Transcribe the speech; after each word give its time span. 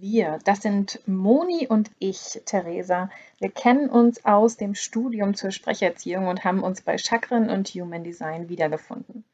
Wir, 0.00 0.40
das 0.44 0.60
sind 0.60 0.98
Moni 1.06 1.68
und 1.68 1.88
ich, 2.00 2.42
Theresa. 2.46 3.10
Wir 3.38 3.50
kennen 3.50 3.88
uns 3.88 4.24
aus 4.24 4.56
dem 4.56 4.74
Studium 4.74 5.34
zur 5.34 5.52
Sprecherziehung 5.52 6.26
und 6.26 6.42
haben 6.42 6.64
uns 6.64 6.82
bei 6.82 6.98
Chakren 6.98 7.48
und 7.48 7.68
Human 7.68 8.02
Design 8.02 8.48
wiedergefunden. 8.48 9.24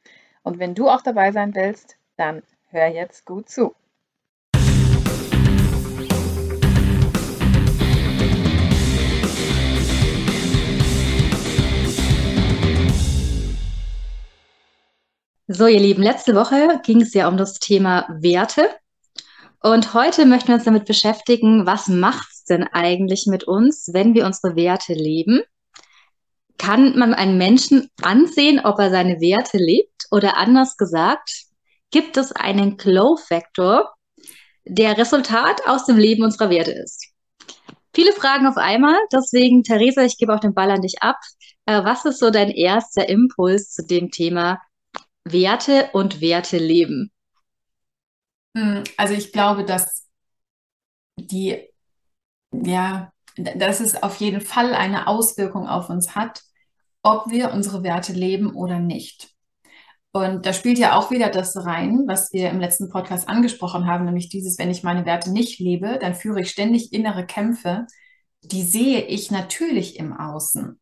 Und 0.43 0.59
wenn 0.59 0.75
du 0.75 0.91
auch 0.91 1.01
dabei 1.01 1.33
sein 1.33 1.55
willst, 1.55 1.97
dann 2.19 2.43
hör 2.69 2.89
jetzt 2.89 3.25
gut 3.25 3.49
zu. 3.49 3.75
So, 15.47 15.67
ihr 15.67 15.81
Lieben, 15.81 16.03
letzte 16.03 16.35
Woche 16.35 16.81
ging 16.85 17.01
es 17.01 17.15
ja 17.15 17.29
um 17.29 17.39
das 17.39 17.59
Thema 17.59 18.07
Werte. 18.21 18.69
Und 19.63 19.93
heute 19.93 20.25
möchten 20.25 20.49
wir 20.49 20.55
uns 20.55 20.65
damit 20.65 20.87
beschäftigen, 20.87 21.67
was 21.67 21.89
macht 21.89 22.29
es 22.33 22.45
denn 22.45 22.65
eigentlich 22.65 23.27
mit 23.27 23.45
uns, 23.45 23.91
wenn 23.93 24.15
wir 24.15 24.25
unsere 24.25 24.57
Werte 24.57 24.95
leben? 24.95 25.43
Kann 26.57 26.99
man 26.99 27.13
einen 27.13 27.37
Menschen 27.37 27.89
ansehen, 28.01 28.61
ob 28.65 28.79
er 28.79 28.91
seine 28.91 29.21
Werte 29.21 29.59
lebt? 29.59 30.07
Oder 30.11 30.39
anders 30.39 30.79
gesagt, 30.79 31.45
gibt 31.91 32.17
es 32.17 32.33
einen 32.33 32.79
Glow-Faktor, 32.79 33.93
der 34.65 34.97
Resultat 34.97 35.67
aus 35.67 35.85
dem 35.85 35.99
Leben 35.99 36.25
unserer 36.25 36.49
Werte 36.49 36.73
ist? 36.73 37.09
Viele 37.95 38.13
Fragen 38.13 38.47
auf 38.47 38.57
einmal, 38.57 38.97
deswegen, 39.13 39.63
Theresa, 39.63 40.03
ich 40.03 40.17
gebe 40.17 40.35
auch 40.35 40.41
den 40.41 40.55
Ball 40.55 40.71
an 40.71 40.81
dich 40.81 41.03
ab. 41.03 41.17
Äh, 41.67 41.85
was 41.85 42.07
ist 42.07 42.19
so 42.19 42.31
dein 42.31 42.51
erster 42.51 43.09
Impuls 43.11 43.73
zu 43.73 43.85
dem 43.85 44.11
Thema 44.11 44.59
Werte 45.25 45.91
und 45.93 46.23
Werte 46.23 46.57
leben? 46.57 47.11
Hm, 48.57 48.85
also 48.97 49.15
ich 49.15 49.33
glaube, 49.33 49.65
dass 49.65 50.07
die, 51.17 51.69
ja, 52.53 53.13
dass 53.37 53.81
es 53.81 54.03
auf 54.03 54.17
jeden 54.17 54.41
Fall 54.41 54.75
eine 54.75 55.07
Auswirkung 55.07 55.69
auf 55.69 55.91
uns 55.91 56.15
hat, 56.17 56.43
ob 57.03 57.31
wir 57.31 57.53
unsere 57.53 57.83
Werte 57.83 58.13
leben 58.13 58.55
oder 58.55 58.79
nicht. 58.79 59.31
Und 60.13 60.47
da 60.47 60.53
spielt 60.53 60.79
ja 60.79 60.99
auch 60.99 61.11
wieder 61.13 61.31
das 61.31 61.57
rein, 61.65 62.05
was 62.09 62.33
wir 62.33 62.51
im 62.51 62.61
letzten 62.61 62.91
Podcast 62.91 63.29
angesprochen 63.29 63.87
haben, 63.87 64.07
nämlich 64.07 64.29
dieses, 64.29 64.59
wenn 64.59 64.71
ich 64.71 64.83
meine 64.83 65.07
Werte 65.07 65.33
nicht 65.33 65.61
lebe, 65.61 65.99
dann 66.01 66.15
führe 66.17 66.41
ich 66.41 66.51
ständig 66.51 66.93
innere 66.93 67.27
Kämpfe. 67.27 67.87
Die 68.43 68.63
sehe 68.65 69.03
ich 69.03 69.31
natürlich 69.31 69.99
im 69.99 70.13
Außen 70.13 70.80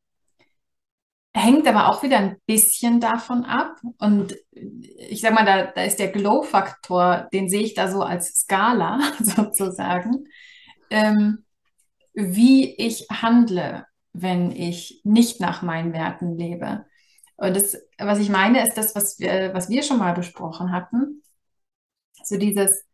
hängt 1.49 1.67
aber 1.67 1.89
auch 1.89 2.03
wieder 2.03 2.19
ein 2.19 2.37
bisschen 2.47 3.01
davon 3.01 3.45
ab. 3.45 3.81
Und 3.99 4.37
ich 4.53 5.21
sag 5.21 5.33
mal, 5.35 5.45
da, 5.45 5.67
da 5.67 5.83
ist 5.83 5.99
der 5.99 6.13
Glow-Faktor, 6.13 7.29
den 7.33 7.49
sehe 7.49 7.63
ich 7.63 7.75
da 7.75 7.91
so 7.91 8.03
als 8.03 8.35
Skala 8.35 9.01
sozusagen, 9.21 10.29
ähm, 10.91 11.45
wie 12.13 12.75
ich 12.75 13.07
handle, 13.11 13.87
wenn 14.13 14.51
ich 14.51 15.01
nicht 15.05 15.41
nach 15.41 15.63
meinen 15.63 15.93
Werten 15.93 16.37
lebe. 16.37 16.85
Und 17.37 17.57
das, 17.57 17.79
was 17.99 18.19
ich 18.19 18.29
meine, 18.29 18.67
ist 18.67 18.77
das, 18.77 18.95
was 18.95 19.19
wir, 19.19 19.55
was 19.55 19.71
wir 19.71 19.83
schon 19.83 19.99
mal 19.99 20.13
besprochen 20.13 20.73
hatten. 20.73 21.23
So 22.25 22.37
dieses, 22.37 22.85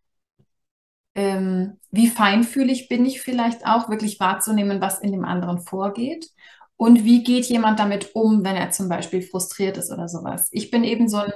ähm, 1.15 1.81
wie 1.91 2.09
feinfühlig 2.09 2.89
bin 2.89 3.07
ich 3.07 3.23
vielleicht 3.23 3.67
auch, 3.67 3.89
wirklich 3.89 4.21
wahrzunehmen, 4.21 4.81
was 4.81 5.01
in 5.01 5.13
dem 5.13 5.25
anderen 5.25 5.61
vorgeht 5.61 6.31
und 6.77 7.05
wie 7.05 7.23
geht 7.23 7.47
jemand 7.47 7.79
damit 7.79 8.15
um, 8.15 8.45
wenn 8.45 8.57
er 8.57 8.71
zum 8.71 8.89
Beispiel 8.89 9.23
frustriert 9.23 9.77
ist 9.77 9.93
oder 9.93 10.09
sowas? 10.09 10.49
Ich 10.53 10.71
bin 10.71 10.85
eben 10.85 11.09
so 11.09 11.19
ein, 11.19 11.33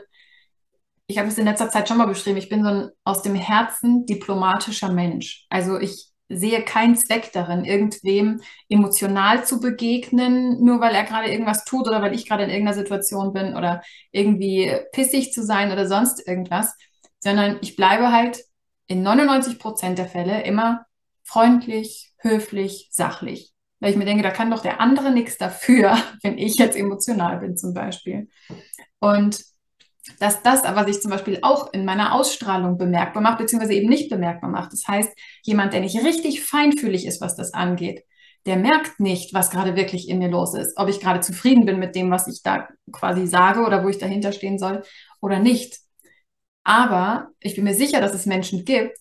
ich 1.06 1.19
habe 1.19 1.28
es 1.28 1.38
in 1.38 1.47
letzter 1.47 1.71
Zeit 1.71 1.88
schon 1.88 1.99
mal 1.99 2.06
beschrieben, 2.06 2.37
ich 2.37 2.49
bin 2.49 2.62
so 2.62 2.69
ein 2.69 2.91
aus 3.04 3.22
dem 3.22 3.34
Herzen 3.34 4.04
diplomatischer 4.06 4.93
Mensch. 4.93 5.47
Also 5.48 5.78
ich 5.78 6.09
sehe 6.28 6.62
keinen 6.62 6.97
Zweck 6.97 7.32
darin, 7.32 7.65
irgendwem 7.65 8.43
emotional 8.69 9.44
zu 9.47 9.60
begegnen, 9.60 10.62
nur 10.62 10.81
weil 10.81 10.94
er 10.94 11.04
gerade 11.04 11.31
irgendwas 11.31 11.65
tut 11.65 11.88
oder 11.88 12.03
weil 12.03 12.15
ich 12.15 12.28
gerade 12.28 12.44
in 12.44 12.50
irgendeiner 12.50 12.77
Situation 12.77 13.32
bin 13.32 13.56
oder 13.56 13.82
irgendwie 14.12 14.71
pissig 14.93 15.32
zu 15.32 15.43
sein 15.43 15.72
oder 15.72 15.87
sonst 15.87 16.27
irgendwas, 16.27 16.77
sondern 17.21 17.59
ich 17.62 17.77
bleibe 17.77 18.12
halt 18.12 18.44
in 18.87 19.03
99 19.03 19.59
Prozent 19.59 19.98
der 19.98 20.09
Fälle 20.09 20.43
immer 20.43 20.84
freundlich, 21.22 22.12
höflich, 22.19 22.88
sachlich. 22.91 23.53
Weil 23.81 23.91
ich 23.91 23.97
mir 23.97 24.05
denke, 24.05 24.22
da 24.22 24.31
kann 24.31 24.50
doch 24.50 24.62
der 24.62 24.81
andere 24.81 25.12
nichts 25.12 25.39
dafür, 25.39 25.97
wenn 26.22 26.39
ich 26.39 26.56
jetzt 26.56 26.77
emotional 26.77 27.39
bin 27.39 27.56
zum 27.56 27.75
Beispiel. 27.75 28.28
Und 29.00 29.44
dass 30.19 30.43
das 30.43 30.65
aber 30.65 30.84
sich 30.84 31.00
zum 31.00 31.11
Beispiel 31.11 31.39
auch 31.43 31.72
in 31.72 31.84
meiner 31.84 32.15
Ausstrahlung 32.15 32.78
bemerkbar 32.78 33.22
macht, 33.22 33.39
beziehungsweise 33.39 33.75
eben 33.75 33.89
nicht 33.89 34.09
bemerkbar 34.09 34.50
macht. 34.50 34.72
Das 34.72 34.89
heißt, 34.89 35.11
jemand, 35.43 35.72
der 35.72 35.81
nicht 35.81 36.03
richtig 36.03 36.43
feinfühlig 36.44 37.06
ist, 37.06 37.21
was 37.21 37.37
das 37.37 37.53
angeht, 37.53 38.05
der 38.47 38.56
merkt 38.56 39.00
nicht, 39.00 39.34
was 39.34 39.50
gerade 39.50 39.77
wirklich 39.77 40.09
in 40.09 40.19
mir 40.19 40.31
los 40.31 40.55
ist. 40.55 40.77
Ob 40.77 40.89
ich 40.89 41.00
gerade 41.00 41.21
zufrieden 41.21 41.66
bin 41.66 41.78
mit 41.78 41.95
dem, 41.95 42.10
was 42.10 42.28
ich 42.28 42.43
da 42.43 42.69
quasi 42.93 43.27
sage 43.27 43.60
oder 43.60 43.84
wo 43.84 43.89
ich 43.89 43.99
dahinter 43.99 44.33
stehen 44.33 44.59
soll 44.59 44.83
oder 45.21 45.39
nicht. 45.39 45.78
Aber 46.65 47.28
ich 47.41 47.55
bin 47.56 47.65
mir 47.65 47.75
sicher, 47.75 48.00
dass 48.00 48.15
es 48.15 48.27
Menschen 48.27 48.65
gibt, 48.65 48.99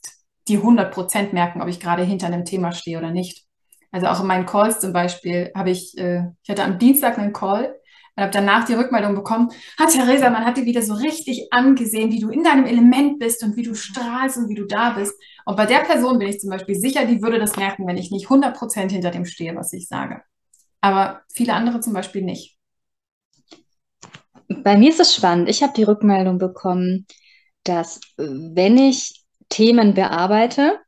die 0.48 0.58
100 0.58 0.94
Prozent 0.94 1.34
merken, 1.34 1.62
ob 1.62 1.68
ich 1.68 1.80
gerade 1.80 2.04
hinter 2.04 2.28
einem 2.28 2.46
Thema 2.46 2.72
stehe 2.72 2.98
oder 2.98 3.12
nicht. 3.12 3.47
Also 3.92 4.08
auch 4.08 4.22
in 4.22 4.28
meinen 4.28 4.46
Calls 4.46 4.80
zum 4.80 4.94
Beispiel 4.94 5.52
habe 5.56 5.72
ich, 5.72 5.98
äh, 5.98 6.24
ich 6.44 6.50
hatte 6.50 6.64
am 6.64 6.78
Dienstag 6.78 7.18
einen 7.18 7.34
Call 7.34 7.76
und 8.16 8.24
habe 8.24 8.34
danach 8.34 8.66
die 8.66 8.74
Rückmeldung 8.74 9.16
bekommen, 9.16 9.50
hat 9.80 9.92
Theresa, 9.92 10.30
man 10.30 10.46
hat 10.46 10.58
dir 10.58 10.66
wieder 10.66 10.82
so 10.82 10.94
richtig 10.94 11.48
angesehen, 11.52 12.12
wie 12.12 12.20
du 12.20 12.30
in 12.30 12.44
deinem 12.44 12.66
Element 12.66 13.20
bist 13.20 13.44
und 13.44 13.56
wie 13.56 13.64
du 13.64 13.76
strahlst 13.76 14.38
und 14.38 14.50
wie 14.50 14.56
du 14.56 14.66
da 14.66 14.92
bist. 14.92 15.14
Und 15.46 15.56
bei 15.56 15.66
der 15.66 15.80
Person 15.80 16.20
bin 16.20 16.28
ich 16.28 16.40
zum 16.40 16.50
Beispiel 16.50 16.76
sicher, 16.76 17.06
die 17.06 17.22
würde 17.22 17.40
das 17.40 17.56
merken, 17.56 17.88
wenn 17.88 17.98
ich 17.98 18.12
nicht 18.12 18.28
100% 18.28 18.92
hinter 18.92 19.12
dem 19.12 19.26
stehe, 19.26 19.56
was 19.56 19.72
ich 19.72 19.88
sage. 19.88 20.22
Aber 20.82 21.22
viele 21.34 21.54
andere 21.54 21.80
zum 21.80 21.94
Beispiel 21.94 22.24
nicht. 22.24 22.58
Bei 24.50 24.78
mir 24.78 24.90
ist 24.90 25.00
es 25.00 25.16
spannend. 25.16 25.50
Ich 25.50 25.64
habe 25.64 25.74
die 25.76 25.84
Rückmeldung 25.84 26.38
bekommen, 26.38 27.06
dass 27.64 27.98
äh, 28.18 28.24
wenn 28.24 28.78
ich 28.78 29.26
Themen 29.50 29.94
bearbeite, 29.94 30.80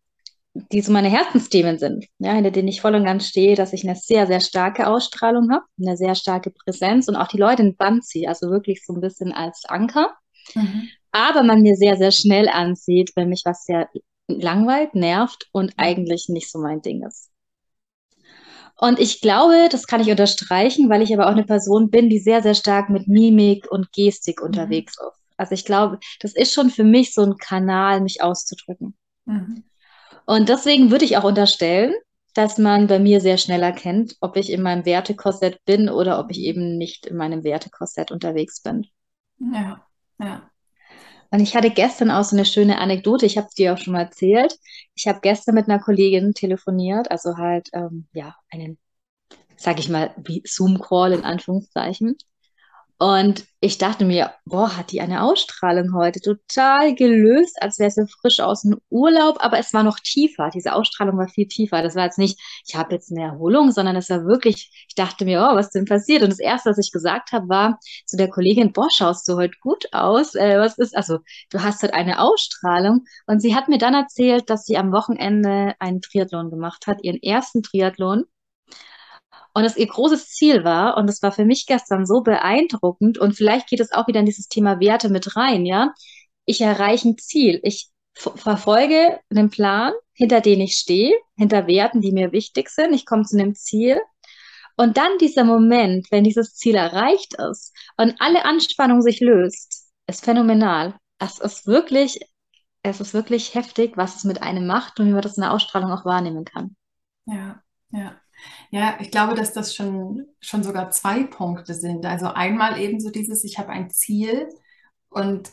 die 0.54 0.82
so 0.82 0.92
meine 0.92 1.10
Herzensthemen 1.10 1.78
sind, 1.78 2.08
ja, 2.18 2.34
hinter 2.34 2.52
denen 2.52 2.68
ich 2.68 2.82
voll 2.82 2.96
und 2.96 3.06
ganz 3.06 3.28
stehe, 3.28 3.56
dass 3.56 3.74
ich 3.74 3.88
eine 3.88 3.96
sehr, 3.96 4.28
sehr 4.28 4.40
starke 4.40 4.88
Ausstrahlung 4.88 5.52
habe, 5.52 5.66
eine 5.80 5.96
sehr 5.96 6.16
starke 6.16 6.52
Präsenz 6.52 7.08
und 7.08 7.16
auch 7.16 7.28
die 7.28 7.38
Leute 7.38 7.62
in 7.62 7.76
Band 7.76 8.04
ziehe, 8.04 8.28
also 8.28 8.50
wirklich 8.50 8.84
so 8.84 8.94
ein 8.94 9.02
bisschen 9.02 9.32
als 9.32 9.64
Anker. 9.68 10.16
Mhm. 10.56 10.90
Aber 11.12 11.44
man 11.44 11.62
mir 11.62 11.76
sehr, 11.76 11.98
sehr 11.98 12.12
schnell 12.12 12.50
ansieht, 12.50 13.12
wenn 13.16 13.30
mich 13.30 13.44
was 13.46 13.64
sehr 13.64 13.90
langweilt, 14.28 14.96
nervt 14.96 15.48
und 15.52 15.74
eigentlich 15.78 16.30
nicht 16.30 16.52
so 16.52 16.60
mein 16.60 16.82
Ding 16.82 17.04
ist. 17.06 17.30
Und 18.76 19.00
ich 19.00 19.22
glaube, 19.22 19.68
das 19.70 19.88
kann 19.88 20.02
ich 20.02 20.10
unterstreichen, 20.10 20.90
weil 20.90 21.02
ich 21.02 21.14
aber 21.14 21.28
auch 21.28 21.34
eine 21.34 21.44
Person 21.44 21.90
bin, 21.90 22.10
die 22.10 22.20
sehr, 22.20 22.42
sehr 22.42 22.56
stark 22.56 22.90
mit 22.90 23.08
Mimik 23.08 23.70
und 23.70 23.92
Gestik 23.92 24.40
mhm. 24.40 24.48
unterwegs 24.48 24.94
ist. 24.94 25.20
Also 25.38 25.54
ich 25.54 25.66
glaube, 25.66 26.00
das 26.20 26.34
ist 26.34 26.54
schon 26.54 26.70
für 26.70 26.84
mich 26.84 27.14
so 27.14 27.22
ein 27.22 27.38
Kanal, 27.38 28.02
mich 28.02 28.22
auszudrücken. 28.22 28.96
Mhm. 29.26 29.64
Und 30.30 30.48
deswegen 30.48 30.92
würde 30.92 31.06
ich 31.06 31.18
auch 31.18 31.24
unterstellen, 31.24 31.92
dass 32.36 32.60
man 32.60 32.86
bei 32.86 33.00
mir 33.00 33.20
sehr 33.20 33.40
schnell 33.40 33.64
erkennt, 33.64 34.16
ob 34.22 34.38
ich 34.38 34.52
in 34.52 34.62
meinem 34.62 34.86
Wertekorsett 34.86 35.66
bin 35.66 35.90
oder 35.90 36.20
ob 36.20 36.30
ich 36.30 36.42
eben 36.42 36.78
nicht 36.78 37.08
in 37.08 37.18
meinem 37.18 37.44
Wertekorsett 37.44 38.12
unterwegs 38.12 38.62
bin. 38.62 38.86
Ja, 39.40 39.84
ja. 40.20 40.48
Und 41.32 41.40
ich 41.40 41.56
hatte 41.56 41.72
gestern 41.72 42.12
auch 42.12 42.24
so 42.24 42.36
eine 42.36 42.46
schöne 42.46 42.78
Anekdote, 42.78 43.26
ich 43.26 43.40
habe 43.40 43.48
es 43.48 43.56
dir 43.56 43.74
auch 43.74 43.80
schon 43.80 43.94
mal 43.94 44.04
erzählt. 44.04 44.56
Ich 44.94 45.08
habe 45.08 45.20
gestern 45.20 45.56
mit 45.56 45.68
einer 45.68 45.80
Kollegin 45.80 46.36
telefoniert, 46.36 47.10
also 47.10 47.38
halt, 47.38 47.70
ähm, 47.74 48.08
ja, 48.14 48.36
einen, 48.52 48.78
sag 49.58 49.80
ich 49.80 49.90
mal, 49.90 50.14
Zoom-Call 50.46 51.14
in 51.14 51.24
Anführungszeichen. 51.24 52.18
Und 53.02 53.46
ich 53.62 53.78
dachte 53.78 54.04
mir, 54.04 54.34
boah, 54.46 54.76
hat 54.76 54.92
die 54.92 55.00
eine 55.00 55.24
Ausstrahlung 55.24 55.94
heute, 55.94 56.20
total 56.20 56.94
gelöst, 56.96 57.56
als 57.62 57.80
wäre 57.80 57.92
sie 57.92 58.06
frisch 58.08 58.42
aus 58.42 58.64
dem 58.64 58.78
Urlaub, 58.90 59.38
aber 59.40 59.58
es 59.58 59.74
war 59.74 59.84
noch 59.84 60.00
tiefer. 60.02 60.50
Diese 60.54 60.74
Ausstrahlung 60.74 61.18
war 61.18 61.30
viel 61.30 61.48
tiefer. 61.48 61.82
Das 61.82 61.96
war 61.96 62.04
jetzt 62.04 62.18
nicht, 62.18 62.38
ich 62.68 62.76
habe 62.76 62.94
jetzt 62.94 63.10
eine 63.10 63.24
Erholung, 63.24 63.72
sondern 63.72 63.96
es 63.96 64.10
war 64.10 64.26
wirklich, 64.26 64.86
ich 64.90 64.96
dachte 64.96 65.24
mir, 65.24 65.40
oh, 65.40 65.56
was 65.56 65.72
denn 65.72 65.86
passiert? 65.86 66.24
Und 66.24 66.30
das 66.32 66.40
Erste, 66.40 66.72
was 66.72 66.78
ich 66.78 66.92
gesagt 66.92 67.32
habe, 67.32 67.48
war 67.48 67.80
zu 68.06 68.18
der 68.18 68.30
Kollegin, 68.30 68.74
boah, 68.74 68.90
schaust 68.92 69.26
du 69.30 69.36
heute 69.38 69.56
gut 69.62 69.86
aus? 69.94 70.36
Äh, 70.36 70.60
was 70.60 70.78
ist, 70.78 70.96
also 70.96 71.20
du 71.52 71.64
hast 71.64 71.82
heute 71.82 71.94
eine 71.94 72.20
Ausstrahlung. 72.20 73.06
Und 73.28 73.42
sie 73.42 73.56
hat 73.56 73.70
mir 73.70 73.78
dann 73.78 73.94
erzählt, 73.94 74.50
dass 74.50 74.66
sie 74.66 74.78
am 74.78 74.92
Wochenende 74.92 75.74
einen 75.80 76.02
Triathlon 76.02 76.50
gemacht 76.50 76.86
hat, 76.86 77.02
ihren 77.02 77.22
ersten 77.24 77.64
Triathlon 77.64 78.26
und 79.54 79.64
es 79.64 79.78
ihr 79.78 79.88
großes 79.88 80.30
Ziel 80.30 80.64
war. 80.64 80.98
Und 80.98 81.10
es 81.10 81.22
war 81.22 81.32
für 81.32 81.46
mich 81.46 81.66
gestern 81.66 82.06
so 82.06 82.22
beeindruckend. 82.22 83.18
Und 83.18 83.36
vielleicht 83.36 83.68
geht 83.68 83.80
es 83.80 83.92
auch 83.92 84.08
wieder 84.08 84.20
in 84.20 84.26
dieses 84.26 84.48
Thema 84.48 84.80
Werte 84.80 85.10
mit 85.10 85.36
rein, 85.36 85.66
ja. 85.66 85.94
Ich 86.46 86.62
erreiche 86.62 87.10
ein 87.10 87.18
Ziel. 87.18 87.60
Ich 87.64 87.90
verfolge 88.14 89.20
einen 89.30 89.50
Plan, 89.50 89.94
hinter 90.14 90.42
den 90.42 90.62
ich 90.62 90.74
stehe, 90.76 91.14
hinter 91.38 91.68
Werten, 91.68 92.02
die 92.02 92.12
mir 92.12 92.32
wichtig 92.32 92.70
sind. 92.70 92.94
Ich 92.94 93.06
komme 93.06 93.24
zu 93.24 93.38
einem 93.38 93.56
Ziel. 93.56 94.00
Und 94.76 94.98
dann 94.98 95.18
dieser 95.20 95.44
Moment, 95.44 96.08
wenn 96.10 96.24
dieses 96.24 96.56
Ziel 96.56 96.76
erreicht 96.76 97.36
ist 97.36 97.76
und 97.98 98.16
alle 98.20 98.46
Anspannung 98.46 99.02
sich 99.02 99.20
löst, 99.20 99.92
ist 100.08 100.24
phänomenal. 100.24 100.96
Es 101.18 101.40
ist 101.40 101.68
wirklich, 101.68 102.20
es 102.82 103.02
ist 103.02 103.14
wirklich 103.14 103.56
heftig, 103.56 103.98
was 103.98 104.16
es 104.18 104.24
mit 104.24 104.42
einem 104.42 104.66
macht 104.68 105.00
und 105.00 105.08
wie 105.08 105.12
man 105.12 105.22
das 105.22 105.38
in 105.38 105.42
der 105.42 105.52
Ausstrahlung 105.52 105.92
auch 105.92 106.06
wahrnehmen 106.06 106.46
kann. 106.46 106.76
Ja, 107.26 107.62
ja. 107.92 108.16
Ja, 108.72 108.98
ich 109.00 109.12
glaube, 109.12 109.36
dass 109.36 109.54
das 109.54 109.76
schon, 109.76 110.28
schon 110.42 110.64
sogar 110.64 110.92
zwei 110.92 111.24
Punkte 111.24 111.74
sind. 111.74 112.06
Also 112.06 112.28
einmal 112.28 112.80
eben 112.80 113.00
so 113.00 113.10
dieses, 113.10 113.44
ich 113.44 113.58
habe 113.58 113.70
ein 113.70 113.90
Ziel 113.90 114.48
und 115.10 115.50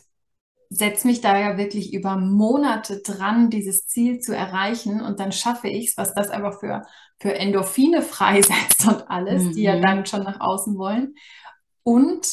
setze 0.69 1.07
mich 1.07 1.21
da 1.21 1.39
ja 1.39 1.57
wirklich 1.57 1.93
über 1.93 2.17
Monate 2.17 3.01
dran, 3.01 3.49
dieses 3.49 3.87
Ziel 3.87 4.19
zu 4.19 4.35
erreichen 4.35 5.01
und 5.01 5.19
dann 5.19 5.31
schaffe 5.31 5.69
ich 5.69 5.89
es, 5.89 5.97
was 5.97 6.13
das 6.13 6.29
einfach 6.29 6.59
für, 6.59 6.85
für 7.19 7.33
Endorphine 7.33 8.01
freisetzt 8.03 8.85
und 8.87 9.09
alles, 9.09 9.43
mhm. 9.43 9.53
die 9.53 9.63
ja 9.63 9.77
mhm. 9.77 9.81
dann 9.81 10.05
schon 10.05 10.23
nach 10.23 10.39
außen 10.39 10.77
wollen. 10.77 11.15
Und 11.83 12.27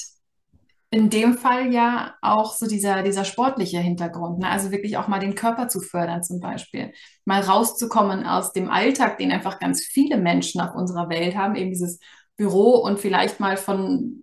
in 0.94 1.10
dem 1.10 1.36
Fall 1.36 1.72
ja 1.72 2.14
auch 2.22 2.54
so 2.54 2.68
dieser, 2.68 3.02
dieser 3.02 3.24
sportliche 3.24 3.80
Hintergrund, 3.80 4.38
ne? 4.38 4.48
also 4.48 4.70
wirklich 4.70 4.96
auch 4.96 5.08
mal 5.08 5.18
den 5.18 5.34
Körper 5.34 5.66
zu 5.66 5.80
fördern 5.80 6.22
zum 6.22 6.38
Beispiel, 6.38 6.92
mal 7.24 7.40
rauszukommen 7.40 8.24
aus 8.24 8.52
dem 8.52 8.70
Alltag, 8.70 9.18
den 9.18 9.32
einfach 9.32 9.58
ganz 9.58 9.82
viele 9.82 10.18
Menschen 10.18 10.60
auf 10.60 10.76
unserer 10.76 11.08
Welt 11.08 11.34
haben, 11.34 11.56
eben 11.56 11.70
dieses 11.70 11.98
Büro 12.36 12.76
und 12.76 13.00
vielleicht 13.00 13.40
mal 13.40 13.56
von, 13.56 14.22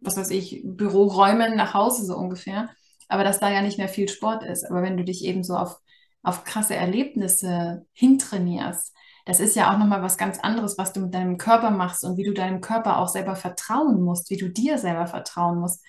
was 0.00 0.16
weiß 0.16 0.30
ich, 0.30 0.62
Büroräumen 0.64 1.54
nach 1.54 1.72
Hause 1.74 2.04
so 2.04 2.16
ungefähr, 2.16 2.68
aber 3.06 3.22
dass 3.22 3.38
da 3.38 3.48
ja 3.48 3.62
nicht 3.62 3.78
mehr 3.78 3.88
viel 3.88 4.08
Sport 4.08 4.42
ist. 4.42 4.68
Aber 4.68 4.82
wenn 4.82 4.96
du 4.96 5.04
dich 5.04 5.24
eben 5.24 5.44
so 5.44 5.54
auf, 5.54 5.76
auf 6.24 6.42
krasse 6.42 6.74
Erlebnisse 6.74 7.86
hintrainierst, 7.92 8.92
das 9.24 9.38
ist 9.38 9.54
ja 9.54 9.72
auch 9.72 9.78
nochmal 9.78 10.02
was 10.02 10.18
ganz 10.18 10.40
anderes, 10.40 10.78
was 10.78 10.92
du 10.92 11.00
mit 11.00 11.14
deinem 11.14 11.38
Körper 11.38 11.70
machst 11.70 12.02
und 12.02 12.16
wie 12.16 12.24
du 12.24 12.32
deinem 12.32 12.60
Körper 12.60 12.98
auch 12.98 13.08
selber 13.08 13.36
vertrauen 13.36 14.00
musst, 14.00 14.30
wie 14.30 14.36
du 14.36 14.48
dir 14.48 14.78
selber 14.78 15.06
vertrauen 15.06 15.60
musst 15.60 15.84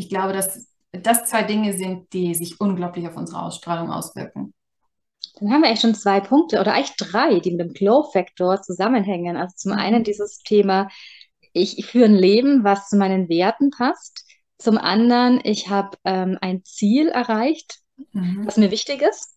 ich 0.00 0.08
glaube, 0.08 0.32
dass 0.32 0.66
das 0.92 1.26
zwei 1.26 1.42
Dinge 1.42 1.74
sind, 1.74 2.12
die 2.12 2.34
sich 2.34 2.58
unglaublich 2.60 3.06
auf 3.06 3.16
unsere 3.16 3.42
Ausstrahlung 3.42 3.92
auswirken. 3.92 4.54
Dann 5.38 5.52
haben 5.52 5.60
wir 5.60 5.68
eigentlich 5.68 5.80
schon 5.80 5.94
zwei 5.94 6.20
Punkte 6.20 6.58
oder 6.58 6.72
eigentlich 6.72 6.96
drei, 6.96 7.38
die 7.38 7.50
mit 7.50 7.60
dem 7.60 7.72
Glow-Faktor 7.74 8.62
zusammenhängen. 8.62 9.36
Also 9.36 9.54
zum 9.56 9.72
mhm. 9.72 9.78
einen 9.78 10.04
dieses 10.04 10.38
Thema, 10.38 10.88
ich 11.52 11.84
führe 11.86 12.06
ein 12.06 12.14
Leben, 12.14 12.64
was 12.64 12.88
zu 12.88 12.96
meinen 12.96 13.28
Werten 13.28 13.70
passt. 13.70 14.24
Zum 14.58 14.78
anderen, 14.78 15.40
ich 15.44 15.68
habe 15.68 15.96
ähm, 16.04 16.38
ein 16.40 16.64
Ziel 16.64 17.08
erreicht, 17.08 17.80
mhm. 18.12 18.46
was 18.46 18.56
mir 18.56 18.70
wichtig 18.70 19.02
ist. 19.02 19.36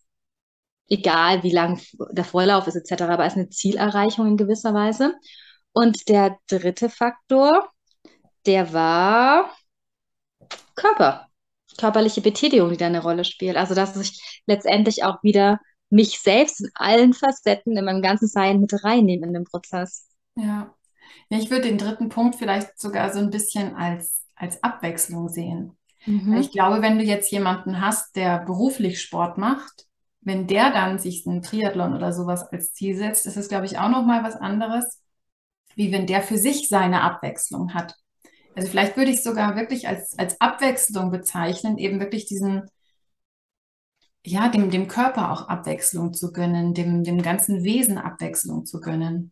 Egal, 0.90 1.44
wie 1.44 1.52
lang 1.52 1.82
der 2.12 2.26
Vorlauf 2.26 2.68
ist, 2.68 2.76
etc., 2.76 3.04
aber 3.04 3.26
es 3.26 3.34
ist 3.34 3.38
eine 3.38 3.50
Zielerreichung 3.50 4.28
in 4.28 4.38
gewisser 4.38 4.74
Weise. 4.74 5.14
Und 5.74 6.08
der 6.08 6.38
dritte 6.48 6.90
Faktor, 6.90 7.70
der 8.46 8.74
war 8.74 9.50
Körper, 10.76 11.28
körperliche 11.78 12.22
Betätigung, 12.22 12.70
die 12.70 12.78
da 12.78 12.88
eine 12.88 13.02
Rolle 13.02 13.26
spielt. 13.26 13.58
Also, 13.58 13.76
dass 13.76 13.96
ich 13.98 14.42
letztendlich 14.46 15.04
auch 15.04 15.22
wieder 15.24 15.60
mich 15.90 16.20
selbst 16.20 16.62
in 16.62 16.72
allen 16.76 17.14
Facetten 17.14 17.78
in 17.78 17.86
meinem 17.86 18.02
ganzen 18.02 18.28
Sein 18.28 18.60
mit 18.60 18.84
reinnehme 18.84 19.28
in 19.28 19.34
den 19.34 19.44
Prozess. 19.44 20.10
Ja. 20.36 20.74
ja 21.30 21.38
ich 21.38 21.52
würde 21.52 21.68
den 21.68 21.78
dritten 21.78 22.10
Punkt 22.10 22.36
vielleicht 22.36 22.80
sogar 22.80 23.14
so 23.14 23.20
ein 23.20 23.30
bisschen 23.30 23.76
als, 23.76 24.26
als 24.36 24.64
Abwechslung 24.64 25.30
sehen. 25.30 25.78
Mhm. 26.06 26.38
Ich 26.38 26.52
glaube, 26.52 26.82
wenn 26.82 26.98
du 26.98 27.04
jetzt 27.04 27.32
jemanden 27.32 27.80
hast, 27.80 28.16
der 28.16 28.40
beruflich 28.40 29.02
Sport 29.02 29.38
macht, 29.38 29.86
wenn 30.22 30.48
der 30.48 30.72
dann 30.72 31.00
sich 31.00 31.28
einen 31.28 31.42
Triathlon 31.42 31.94
oder 31.94 32.14
sowas 32.14 32.44
als 32.52 32.74
Ziel 32.74 32.96
setzt, 32.96 33.26
ist 33.26 33.38
es, 33.38 33.50
glaube 33.50 33.66
ich, 33.66 33.78
auch 33.78 33.90
nochmal 33.90 34.24
was 34.24 34.36
anderes, 34.36 35.02
wie 35.76 35.92
wenn 35.92 36.08
der 36.08 36.22
für 36.22 36.38
sich 36.38 36.70
seine 36.70 37.02
Abwechslung 37.02 37.74
hat. 37.74 37.96
Also 38.56 38.70
vielleicht 38.70 38.98
würde 38.98 39.12
ich 39.12 39.24
sogar 39.24 39.56
wirklich 39.56 39.88
als, 39.88 40.18
als 40.18 40.40
Abwechslung 40.40 41.12
bezeichnen, 41.12 41.78
eben 41.78 42.00
wirklich 42.00 42.26
diesen, 42.26 42.70
ja, 44.26 44.50
dem, 44.50 44.70
dem 44.70 44.88
Körper 44.88 45.32
auch 45.32 45.48
Abwechslung 45.48 46.14
zu 46.14 46.32
gönnen, 46.32 46.74
dem, 46.74 47.04
dem 47.04 47.22
ganzen 47.22 47.64
Wesen 47.64 47.98
Abwechslung 47.98 48.66
zu 48.66 48.80
gönnen. 48.80 49.32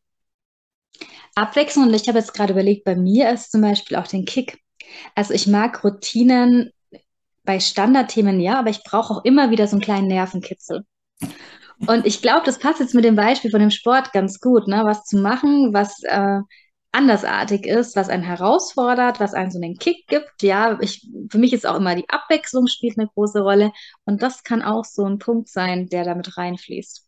Abwechslung, 1.35 1.87
und 1.87 1.93
ich 1.93 2.07
habe 2.07 2.19
jetzt 2.19 2.33
gerade 2.33 2.53
überlegt, 2.53 2.83
bei 2.83 2.95
mir 2.95 3.31
ist 3.31 3.51
zum 3.51 3.61
Beispiel 3.61 3.97
auch 3.97 4.07
den 4.07 4.25
Kick. 4.25 4.59
Also 5.15 5.33
ich 5.33 5.47
mag 5.47 5.83
Routinen 5.83 6.71
bei 7.43 7.59
Standardthemen 7.59 8.39
ja, 8.39 8.59
aber 8.59 8.69
ich 8.69 8.83
brauche 8.83 9.13
auch 9.13 9.23
immer 9.23 9.49
wieder 9.49 9.67
so 9.67 9.75
einen 9.75 9.81
kleinen 9.81 10.07
Nervenkitzel. 10.07 10.85
Und 11.87 12.05
ich 12.05 12.21
glaube, 12.21 12.45
das 12.45 12.59
passt 12.59 12.79
jetzt 12.79 12.93
mit 12.93 13.05
dem 13.05 13.15
Beispiel 13.15 13.49
von 13.49 13.59
dem 13.59 13.71
Sport 13.71 14.13
ganz 14.13 14.39
gut, 14.39 14.67
ne? 14.67 14.83
Was 14.85 15.03
zu 15.05 15.17
machen, 15.17 15.73
was 15.73 16.03
äh, 16.03 16.39
andersartig 16.91 17.65
ist, 17.65 17.95
was 17.95 18.09
einen 18.09 18.23
herausfordert, 18.23 19.19
was 19.19 19.33
einen 19.33 19.51
so 19.51 19.59
einen 19.59 19.77
Kick 19.77 20.07
gibt. 20.07 20.41
Ja, 20.41 20.77
ich, 20.81 21.07
für 21.29 21.37
mich 21.37 21.53
ist 21.53 21.65
auch 21.65 21.77
immer 21.77 21.95
die 21.95 22.09
Abwechslung 22.09 22.67
spielt 22.67 22.97
eine 22.97 23.07
große 23.07 23.41
Rolle 23.41 23.71
und 24.05 24.21
das 24.21 24.43
kann 24.43 24.61
auch 24.61 24.85
so 24.85 25.05
ein 25.05 25.19
Punkt 25.19 25.49
sein, 25.49 25.87
der 25.87 26.03
damit 26.03 26.37
reinfließt. 26.37 27.07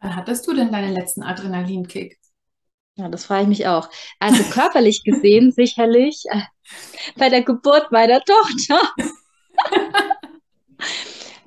Wann 0.00 0.16
hattest 0.16 0.46
du 0.46 0.54
denn 0.54 0.70
deinen 0.70 0.92
letzten 0.92 1.22
Adrenalinkick? 1.22 2.18
Ja, 2.96 3.08
das 3.08 3.26
frage 3.26 3.42
ich 3.42 3.48
mich 3.48 3.66
auch. 3.66 3.90
Also 4.20 4.42
körperlich 4.44 5.02
gesehen 5.04 5.52
sicherlich 5.56 6.24
äh, 6.30 6.42
bei 7.16 7.28
der 7.28 7.42
Geburt 7.42 7.92
meiner 7.92 8.20
Tochter. 8.22 8.80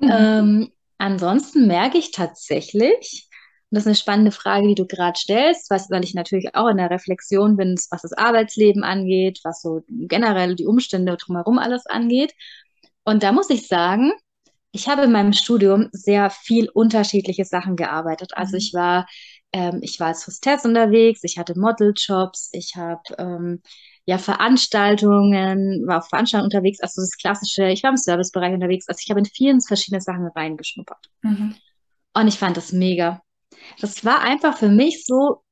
ähm, 0.00 0.72
ansonsten 0.98 1.66
merke 1.66 1.98
ich 1.98 2.12
tatsächlich, 2.12 3.29
das 3.70 3.84
ist 3.84 3.86
eine 3.86 3.94
spannende 3.94 4.32
Frage, 4.32 4.66
die 4.66 4.74
du 4.74 4.86
gerade 4.86 5.18
stellst, 5.18 5.70
was, 5.70 5.90
weil 5.90 6.04
ich 6.04 6.14
natürlich 6.14 6.54
auch 6.54 6.68
in 6.68 6.78
der 6.78 6.90
Reflexion 6.90 7.56
bin, 7.56 7.76
was 7.90 8.02
das 8.02 8.12
Arbeitsleben 8.12 8.82
angeht, 8.82 9.40
was 9.44 9.62
so 9.62 9.82
generell 9.88 10.56
die 10.56 10.66
Umstände 10.66 11.16
drumherum 11.16 11.58
alles 11.58 11.86
angeht. 11.86 12.34
Und 13.04 13.22
da 13.22 13.32
muss 13.32 13.48
ich 13.48 13.68
sagen, 13.68 14.12
ich 14.72 14.88
habe 14.88 15.02
in 15.02 15.12
meinem 15.12 15.32
Studium 15.32 15.88
sehr 15.92 16.30
viel 16.30 16.68
unterschiedliche 16.68 17.44
Sachen 17.44 17.76
gearbeitet. 17.76 18.32
Also 18.34 18.52
mhm. 18.52 18.58
ich 18.58 18.74
war, 18.74 19.06
ähm, 19.52 19.78
ich 19.82 20.00
war 20.00 20.08
als 20.08 20.26
Hostess 20.26 20.64
unterwegs, 20.64 21.22
ich 21.22 21.38
hatte 21.38 21.58
Modeljobs, 21.58 22.50
ich 22.52 22.74
habe 22.76 23.02
ähm, 23.18 23.62
ja 24.04 24.18
Veranstaltungen, 24.18 25.86
war 25.86 25.98
auf 25.98 26.08
Veranstaltungen 26.08 26.52
unterwegs, 26.52 26.80
also 26.80 27.02
das 27.02 27.16
klassische, 27.16 27.68
ich 27.68 27.82
war 27.84 27.90
im 27.90 27.96
Servicebereich 27.96 28.52
unterwegs, 28.52 28.88
also 28.88 29.00
ich 29.02 29.10
habe 29.10 29.20
in 29.20 29.26
vielen 29.26 29.60
verschiedene 29.60 30.00
Sachen 30.00 30.26
reingeschnuppert. 30.26 31.06
Mhm. 31.22 31.54
Und 32.14 32.28
ich 32.28 32.38
fand 32.38 32.56
das 32.56 32.72
mega. 32.72 33.22
Das 33.80 34.04
war 34.04 34.20
einfach 34.20 34.56
für 34.56 34.68
mich 34.68 35.04
so, 35.04 35.42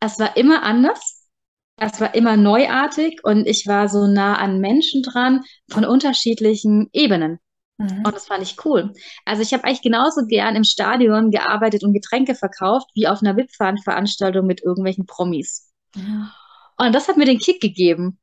es 0.00 0.18
war 0.18 0.36
immer 0.36 0.62
anders, 0.62 1.28
es 1.76 2.00
war 2.00 2.14
immer 2.14 2.36
neuartig 2.36 3.20
und 3.24 3.46
ich 3.46 3.66
war 3.66 3.88
so 3.88 4.06
nah 4.06 4.36
an 4.36 4.60
Menschen 4.60 5.02
dran 5.02 5.44
von 5.70 5.84
unterschiedlichen 5.84 6.88
Ebenen. 6.92 7.38
Mhm. 7.78 8.02
Und 8.04 8.14
das 8.14 8.26
fand 8.26 8.42
ich 8.42 8.64
cool. 8.64 8.92
Also 9.24 9.42
ich 9.42 9.52
habe 9.52 9.64
eigentlich 9.64 9.82
genauso 9.82 10.26
gern 10.26 10.56
im 10.56 10.64
Stadion 10.64 11.30
gearbeitet 11.30 11.82
und 11.82 11.92
Getränke 11.92 12.34
verkauft, 12.34 12.88
wie 12.94 13.08
auf 13.08 13.22
einer 13.22 13.36
VIP-Veranstaltung 13.36 14.46
mit 14.46 14.62
irgendwelchen 14.62 15.06
Promis. 15.06 15.70
Mhm. 15.96 16.28
Und 16.78 16.94
das 16.94 17.08
hat 17.08 17.16
mir 17.16 17.26
den 17.26 17.38
Kick 17.38 17.60
gegeben. 17.60 18.18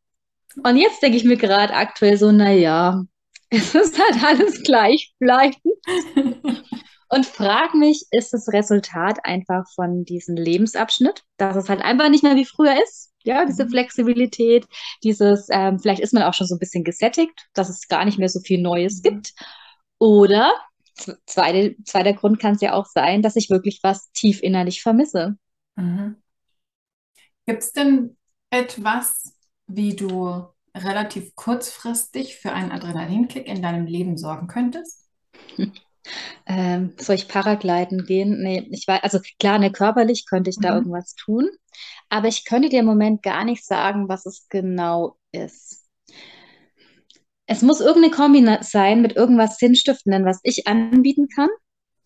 Und 0.63 0.77
jetzt 0.77 1.01
denke 1.01 1.17
ich 1.17 1.23
mir 1.23 1.37
gerade 1.37 1.73
aktuell 1.73 2.17
so, 2.17 2.31
naja, 2.31 3.03
es 3.49 3.73
ist 3.75 3.99
halt 3.99 4.23
alles 4.23 4.63
gleichbleibend. 4.63 5.57
und 7.09 7.25
frage 7.25 7.75
mich, 7.77 8.05
ist 8.11 8.33
das 8.33 8.53
Resultat 8.53 9.25
einfach 9.25 9.67
von 9.73 10.05
diesem 10.05 10.35
Lebensabschnitt, 10.35 11.23
dass 11.37 11.55
es 11.55 11.67
halt 11.67 11.81
einfach 11.81 12.09
nicht 12.09 12.23
mehr 12.23 12.35
wie 12.35 12.45
früher 12.45 12.81
ist? 12.83 13.11
Ja, 13.23 13.45
diese 13.45 13.65
mhm. 13.65 13.69
Flexibilität, 13.69 14.67
dieses, 15.03 15.47
ähm, 15.51 15.79
vielleicht 15.79 16.01
ist 16.01 16.13
man 16.13 16.23
auch 16.23 16.33
schon 16.33 16.47
so 16.47 16.55
ein 16.55 16.59
bisschen 16.59 16.83
gesättigt, 16.83 17.49
dass 17.53 17.67
es 17.67 17.87
gar 17.87 18.05
nicht 18.05 18.19
mehr 18.19 18.29
so 18.29 18.39
viel 18.39 18.61
Neues 18.61 18.99
mhm. 18.99 19.01
gibt. 19.03 19.33
Oder 19.97 20.53
zweite, 21.25 21.75
zweiter 21.83 22.13
Grund 22.13 22.39
kann 22.39 22.53
es 22.53 22.61
ja 22.61 22.73
auch 22.73 22.85
sein, 22.85 23.21
dass 23.21 23.35
ich 23.35 23.49
wirklich 23.49 23.79
was 23.81 24.11
tief 24.11 24.41
innerlich 24.43 24.81
vermisse. 24.81 25.35
Mhm. 25.75 26.15
Gibt 27.47 27.63
es 27.63 27.71
denn 27.71 28.17
etwas, 28.51 29.33
wie 29.65 29.95
du 29.95 30.45
relativ 30.75 31.35
kurzfristig 31.35 32.37
für 32.37 32.53
einen 32.53 32.71
Adrenalinkick 32.71 33.47
in 33.47 33.61
deinem 33.63 33.87
Leben 33.87 34.15
sorgen 34.17 34.47
könntest? 34.47 35.09
Ähm, 36.45 36.93
soll 36.99 37.15
ich 37.15 37.27
Paragliden 37.27 38.05
gehen? 38.05 38.41
Nee, 38.41 38.67
ich 38.71 38.87
weiß, 38.87 39.03
also 39.03 39.19
klar, 39.39 39.59
ne, 39.59 39.71
körperlich 39.71 40.25
könnte 40.27 40.49
ich 40.49 40.59
da 40.59 40.69
Mhm. 40.69 40.75
irgendwas 40.75 41.15
tun, 41.15 41.49
aber 42.09 42.27
ich 42.27 42.45
könnte 42.45 42.69
dir 42.69 42.79
im 42.81 42.85
Moment 42.85 43.23
gar 43.23 43.45
nicht 43.45 43.65
sagen, 43.65 44.09
was 44.09 44.25
es 44.25 44.47
genau 44.49 45.17
ist. 45.31 45.85
Es 47.47 47.61
muss 47.61 47.81
irgendeine 47.81 48.15
Kombi 48.15 48.47
sein 48.61 49.01
mit 49.01 49.17
irgendwas 49.17 49.57
Sinnstiftendem, 49.57 50.23
was 50.23 50.39
ich 50.43 50.67
anbieten 50.67 51.27
kann 51.27 51.49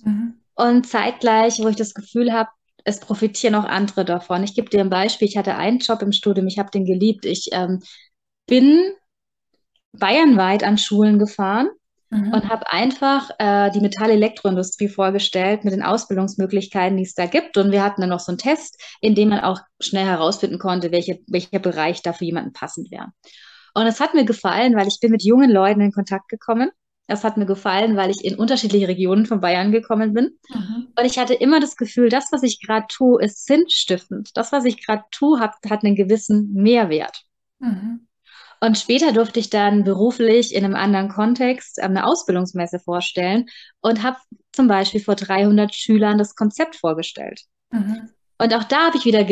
Mhm. 0.05 0.43
und 0.55 0.87
zeitgleich, 0.87 1.59
wo 1.59 1.67
ich 1.67 1.75
das 1.75 1.93
Gefühl 1.93 2.31
habe, 2.33 2.49
es 2.85 2.99
profitieren 2.99 3.55
auch 3.55 3.63
andere 3.65 4.03
davon. 4.05 4.43
Ich 4.43 4.55
gebe 4.55 4.69
dir 4.69 4.81
ein 4.81 4.89
Beispiel. 4.89 5.27
Ich 5.27 5.37
hatte 5.37 5.55
einen 5.55 5.79
Job 5.79 6.01
im 6.01 6.11
Studium, 6.11 6.47
ich 6.47 6.59
habe 6.59 6.69
den 6.71 6.85
geliebt. 6.85 7.25
Ich 7.25 7.49
ähm, 7.53 7.81
bin 8.47 8.83
bayernweit 9.93 10.63
an 10.63 10.77
Schulen 10.77 11.17
gefahren 11.19 11.69
Mhm. 12.13 12.31
und 12.31 12.49
habe 12.49 12.71
einfach 12.71 13.31
äh, 13.39 13.71
die 13.71 13.79
Metall-Elektroindustrie 13.79 14.87
vorgestellt 14.87 15.63
mit 15.63 15.73
den 15.73 15.81
Ausbildungsmöglichkeiten, 15.81 16.95
die 16.95 17.03
es 17.03 17.15
da 17.15 17.25
gibt. 17.25 17.57
Und 17.57 17.71
wir 17.71 17.83
hatten 17.83 18.01
dann 18.01 18.11
noch 18.11 18.19
so 18.19 18.31
einen 18.31 18.37
Test, 18.37 18.79
in 19.01 19.15
dem 19.15 19.29
man 19.29 19.39
auch 19.39 19.59
schnell 19.79 20.05
herausfinden 20.05 20.59
konnte, 20.59 20.91
welche, 20.91 21.21
welcher 21.27 21.59
Bereich 21.59 22.03
da 22.03 22.13
für 22.13 22.25
jemanden 22.25 22.53
passend 22.53 22.91
wäre. 22.91 23.07
Und 23.73 23.87
es 23.87 23.99
hat 23.99 24.13
mir 24.13 24.25
gefallen, 24.25 24.75
weil 24.75 24.87
ich 24.87 24.99
bin 25.01 25.11
mit 25.11 25.23
jungen 25.23 25.49
Leuten 25.49 25.81
in 25.81 25.91
Kontakt 25.91 26.29
gekommen. 26.29 26.69
Es 27.07 27.23
hat 27.23 27.35
mir 27.35 27.47
gefallen, 27.47 27.97
weil 27.97 28.11
ich 28.11 28.23
in 28.23 28.35
unterschiedliche 28.35 28.87
Regionen 28.87 29.25
von 29.25 29.41
Bayern 29.41 29.71
gekommen 29.71 30.13
bin. 30.13 30.37
Mhm. 30.53 30.89
Und 30.97 31.05
ich 31.05 31.17
hatte 31.17 31.33
immer 31.33 31.59
das 31.59 31.75
Gefühl, 31.75 32.09
das, 32.09 32.31
was 32.31 32.43
ich 32.43 32.61
gerade 32.61 32.85
tue, 32.87 33.21
ist 33.21 33.45
sinnstiftend. 33.45 34.29
Das, 34.35 34.51
was 34.51 34.65
ich 34.65 34.85
gerade 34.85 35.03
tue, 35.11 35.39
hat, 35.39 35.55
hat 35.67 35.83
einen 35.83 35.95
gewissen 35.95 36.53
Mehrwert. 36.53 37.23
Mhm. 37.59 38.07
Und 38.63 38.77
später 38.77 39.11
durfte 39.11 39.41
ich 39.41 39.49
dann 39.49 39.83
beruflich 39.83 40.55
in 40.55 40.63
einem 40.63 40.75
anderen 40.75 41.09
Kontext 41.09 41.79
ähm, 41.79 41.91
eine 41.91 42.05
Ausbildungsmesse 42.05 42.79
vorstellen 42.79 43.47
und 43.81 44.03
habe 44.03 44.15
zum 44.53 44.69
Beispiel 44.69 45.01
vor 45.01 45.15
300 45.15 45.75
Schülern 45.75 46.17
das 46.17 46.33
Konzept 46.35 46.77
vorgestellt. 46.77 47.41
Mhm. 47.71 48.09
Und 48.37 48.53
auch 48.53 48.63
da 48.63 48.87
habe 48.87 48.95
ich 48.97 49.03
wieder, 49.03 49.27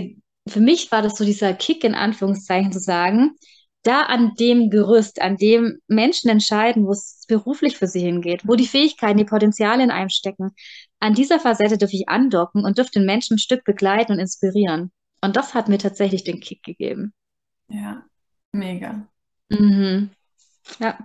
für 0.50 0.60
mich 0.60 0.92
war 0.92 1.02
das 1.02 1.18
so 1.18 1.24
dieser 1.24 1.54
Kick 1.54 1.86
in 1.86 1.96
Anführungszeichen 1.96 2.74
zu 2.74 2.80
sagen, 2.80 3.38
da 3.84 4.02
an 4.02 4.34
dem 4.38 4.70
Gerüst, 4.70 5.22
an 5.22 5.38
dem 5.38 5.80
Menschen 5.88 6.30
entscheiden, 6.30 6.86
wo 6.86 6.92
es 6.92 7.24
beruflich 7.30 7.78
für 7.78 7.88
sie 7.88 8.02
hingeht, 8.02 8.42
wo 8.46 8.56
die 8.56 8.68
Fähigkeiten, 8.68 9.18
die 9.18 9.24
Potenziale 9.24 9.82
in 9.82 9.92
einem 9.92 10.10
stecken, 10.10 10.52
an 11.00 11.14
dieser 11.14 11.40
Facette 11.40 11.78
dürfe 11.78 11.96
ich 11.96 12.10
andocken 12.10 12.66
und 12.66 12.78
dürfte 12.78 13.00
den 13.00 13.06
Menschen 13.06 13.36
ein 13.36 13.40
Stück 13.40 13.64
begleiten 13.64 14.12
und 14.12 14.20
inspirieren. 14.20 14.92
Und 15.22 15.38
das 15.38 15.54
hat 15.54 15.70
mir 15.70 15.78
tatsächlich 15.78 16.26
den 16.26 16.42
Kick 16.42 16.64
gegeben. 16.64 17.14
Ja, 17.70 18.04
mega. 18.52 19.08
Mhm. 19.52 20.12
Ja. 20.80 20.98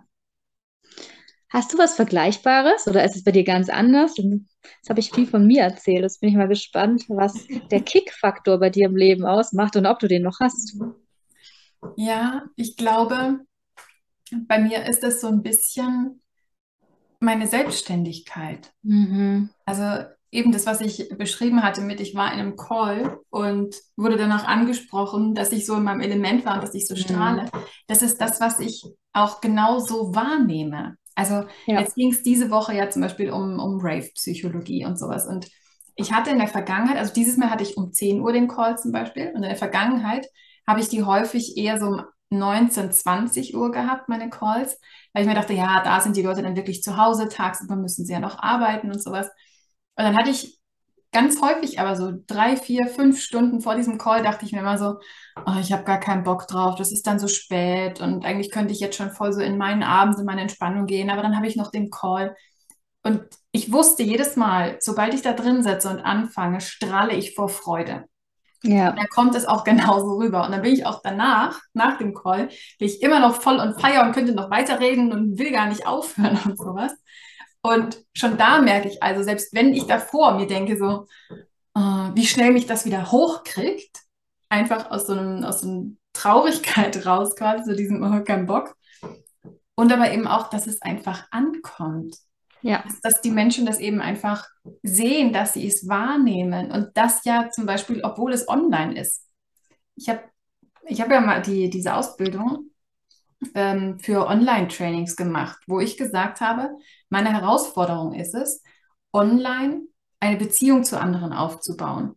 Hast 1.48 1.72
du 1.72 1.78
was 1.78 1.94
Vergleichbares 1.94 2.86
oder 2.86 3.04
ist 3.04 3.16
es 3.16 3.24
bei 3.24 3.32
dir 3.32 3.44
ganz 3.44 3.68
anders? 3.68 4.16
Jetzt 4.16 4.90
habe 4.90 5.00
ich 5.00 5.12
viel 5.12 5.26
von 5.26 5.46
mir 5.46 5.62
erzählt. 5.62 6.02
Jetzt 6.02 6.20
bin 6.20 6.28
ich 6.28 6.36
mal 6.36 6.48
gespannt, 6.48 7.04
was 7.08 7.46
der 7.70 7.80
Kick-Faktor 7.80 8.58
bei 8.58 8.70
dir 8.70 8.86
im 8.86 8.96
Leben 8.96 9.24
ausmacht 9.24 9.76
und 9.76 9.86
ob 9.86 9.98
du 9.98 10.08
den 10.08 10.22
noch 10.22 10.40
hast. 10.40 10.76
Ja, 11.96 12.44
ich 12.56 12.76
glaube, 12.76 13.40
bei 14.32 14.58
mir 14.58 14.86
ist 14.86 15.04
es 15.04 15.20
so 15.20 15.28
ein 15.28 15.42
bisschen 15.42 16.20
meine 17.20 17.46
Selbstständigkeit. 17.46 18.72
Mhm. 18.82 19.50
Also 19.64 20.08
eben 20.30 20.52
das, 20.52 20.66
was 20.66 20.80
ich 20.80 21.08
beschrieben 21.16 21.62
hatte 21.62 21.80
mit, 21.80 22.00
ich 22.00 22.14
war 22.14 22.32
in 22.32 22.38
einem 22.40 22.56
Call 22.56 23.18
und 23.30 23.76
wurde 23.96 24.16
danach 24.16 24.46
angesprochen, 24.46 25.34
dass 25.34 25.52
ich 25.52 25.66
so 25.66 25.76
in 25.76 25.84
meinem 25.84 26.00
Element 26.00 26.44
war 26.44 26.54
und 26.54 26.62
dass 26.62 26.74
ich 26.74 26.86
so 26.86 26.94
Mhm. 26.94 27.00
strahle. 27.00 27.46
Das 27.86 28.02
ist 28.02 28.20
das, 28.20 28.40
was 28.40 28.60
ich 28.60 28.84
auch 29.12 29.40
genau 29.40 29.78
so 29.78 30.14
wahrnehme. 30.14 30.96
Also 31.14 31.44
Ja. 31.66 31.80
jetzt 31.80 31.94
ging 31.94 32.12
es 32.12 32.22
diese 32.22 32.50
Woche 32.50 32.74
ja 32.74 32.90
zum 32.90 33.02
Beispiel 33.02 33.30
um, 33.30 33.58
um 33.58 33.78
Rave-Psychologie 33.80 34.84
und 34.84 34.98
sowas. 34.98 35.26
Und 35.26 35.48
ich 35.94 36.12
hatte 36.12 36.30
in 36.30 36.38
der 36.38 36.48
Vergangenheit, 36.48 36.98
also 36.98 37.12
dieses 37.12 37.36
Mal 37.36 37.50
hatte 37.50 37.62
ich 37.62 37.76
um 37.76 37.92
10 37.92 38.20
Uhr 38.20 38.32
den 38.32 38.48
Call 38.48 38.78
zum 38.78 38.92
Beispiel 38.92 39.28
und 39.28 39.36
in 39.36 39.42
der 39.42 39.56
Vergangenheit 39.56 40.26
habe 40.66 40.80
ich 40.80 40.88
die 40.88 41.04
häufig 41.04 41.56
eher 41.56 41.78
so 41.78 41.86
um 41.86 42.02
19, 42.28 42.90
20 42.90 43.56
Uhr 43.56 43.70
gehabt, 43.70 44.08
meine 44.08 44.28
Calls, 44.30 44.78
weil 45.12 45.22
ich 45.22 45.28
mir 45.28 45.34
dachte, 45.34 45.52
ja, 45.52 45.80
da 45.84 46.00
sind 46.00 46.16
die 46.16 46.22
Leute 46.22 46.42
dann 46.42 46.56
wirklich 46.56 46.82
zu 46.82 46.96
Hause, 46.96 47.28
tagsüber 47.28 47.76
müssen 47.76 48.04
sie 48.04 48.12
ja 48.12 48.20
noch 48.20 48.38
arbeiten 48.40 48.90
und 48.90 49.00
sowas. 49.02 49.28
Und 49.96 50.04
dann 50.04 50.16
hatte 50.16 50.30
ich 50.30 50.58
ganz 51.12 51.40
häufig, 51.40 51.80
aber 51.80 51.96
so 51.96 52.12
drei, 52.26 52.56
vier, 52.56 52.88
fünf 52.88 53.20
Stunden 53.20 53.60
vor 53.60 53.74
diesem 53.74 53.96
Call, 53.96 54.22
dachte 54.22 54.44
ich 54.44 54.52
mir 54.52 54.60
immer 54.60 54.76
so, 54.76 54.98
oh, 55.46 55.58
ich 55.60 55.72
habe 55.72 55.84
gar 55.84 55.98
keinen 55.98 56.24
Bock 56.24 56.46
drauf, 56.46 56.74
das 56.76 56.92
ist 56.92 57.06
dann 57.06 57.18
so 57.18 57.28
spät 57.28 58.00
und 58.00 58.26
eigentlich 58.26 58.50
könnte 58.50 58.74
ich 58.74 58.80
jetzt 58.80 58.96
schon 58.96 59.10
voll 59.10 59.32
so 59.32 59.40
in 59.40 59.56
meinen 59.56 59.82
Abend, 59.82 60.18
in 60.18 60.26
meine 60.26 60.42
Entspannung 60.42 60.86
gehen, 60.86 61.08
aber 61.08 61.22
dann 61.22 61.36
habe 61.36 61.46
ich 61.46 61.56
noch 61.56 61.70
den 61.70 61.90
Call. 61.90 62.36
Und 63.02 63.22
ich 63.52 63.72
wusste 63.72 64.02
jedes 64.02 64.36
Mal, 64.36 64.76
sobald 64.80 65.14
ich 65.14 65.22
da 65.22 65.32
drin 65.32 65.62
sitze 65.62 65.88
und 65.88 66.00
anfange, 66.00 66.60
strahle 66.60 67.14
ich 67.14 67.34
vor 67.34 67.48
Freude. 67.48 68.04
Ja. 68.62 68.90
dann 68.92 69.08
kommt 69.08 69.34
es 69.34 69.46
auch 69.46 69.64
genauso 69.64 70.16
rüber. 70.16 70.44
Und 70.44 70.52
dann 70.52 70.62
bin 70.62 70.74
ich 70.74 70.86
auch 70.86 71.00
danach, 71.02 71.60
nach 71.72 71.98
dem 71.98 72.14
Call, 72.14 72.48
bin 72.78 72.88
ich 72.88 73.02
immer 73.02 73.20
noch 73.20 73.40
voll 73.40 73.58
und 73.58 73.80
feier 73.80 74.04
und 74.04 74.12
könnte 74.12 74.34
noch 74.34 74.50
weiterreden 74.50 75.12
und 75.12 75.38
will 75.38 75.52
gar 75.52 75.68
nicht 75.68 75.86
aufhören 75.86 76.38
und 76.44 76.58
sowas. 76.58 76.92
Und 77.66 78.04
schon 78.14 78.38
da 78.38 78.60
merke 78.60 78.88
ich 78.88 79.02
also, 79.02 79.22
selbst 79.24 79.52
wenn 79.52 79.74
ich 79.74 79.86
davor 79.86 80.34
mir 80.34 80.46
denke, 80.46 80.76
so, 80.76 81.06
äh, 81.74 81.80
wie 82.14 82.26
schnell 82.26 82.52
mich 82.52 82.66
das 82.66 82.84
wieder 82.86 83.10
hochkriegt, 83.10 83.98
einfach 84.48 84.90
aus 84.92 85.06
so 85.08 85.14
einem, 85.14 85.42
aus 85.42 85.62
so 85.62 85.68
einer 85.68 85.84
Traurigkeit 86.12 87.04
raus, 87.06 87.34
quasi, 87.34 87.64
so 87.64 87.76
diesem, 87.76 88.02
oh, 88.02 88.22
kein 88.22 88.46
Bock. 88.46 88.76
Und 89.74 89.92
aber 89.92 90.12
eben 90.12 90.28
auch, 90.28 90.48
dass 90.48 90.66
es 90.66 90.80
einfach 90.80 91.26
ankommt 91.32 92.16
Ja. 92.62 92.84
dass, 92.84 93.00
dass 93.00 93.20
die 93.20 93.32
Menschen 93.32 93.66
das 93.66 93.80
eben 93.80 94.00
einfach 94.00 94.46
sehen, 94.82 95.32
dass 95.32 95.54
sie 95.54 95.66
es 95.66 95.88
wahrnehmen 95.88 96.70
und 96.70 96.90
das 96.94 97.24
ja 97.24 97.50
zum 97.50 97.66
Beispiel, 97.66 98.00
obwohl 98.04 98.32
es 98.32 98.48
online 98.48 98.98
ist. 98.98 99.24
Ich 99.96 100.08
habe 100.08 100.20
ich 100.86 101.00
hab 101.00 101.10
ja 101.10 101.20
mal 101.20 101.42
die, 101.42 101.68
diese 101.68 101.94
Ausbildung 101.94 102.70
ähm, 103.54 103.98
für 103.98 104.26
Online-Trainings 104.26 105.16
gemacht, 105.16 105.58
wo 105.66 105.80
ich 105.80 105.96
gesagt 105.96 106.40
habe, 106.40 106.70
meine 107.08 107.32
Herausforderung 107.32 108.14
ist 108.14 108.34
es, 108.34 108.62
online 109.12 109.82
eine 110.20 110.36
Beziehung 110.36 110.84
zu 110.84 110.98
anderen 111.00 111.32
aufzubauen. 111.32 112.16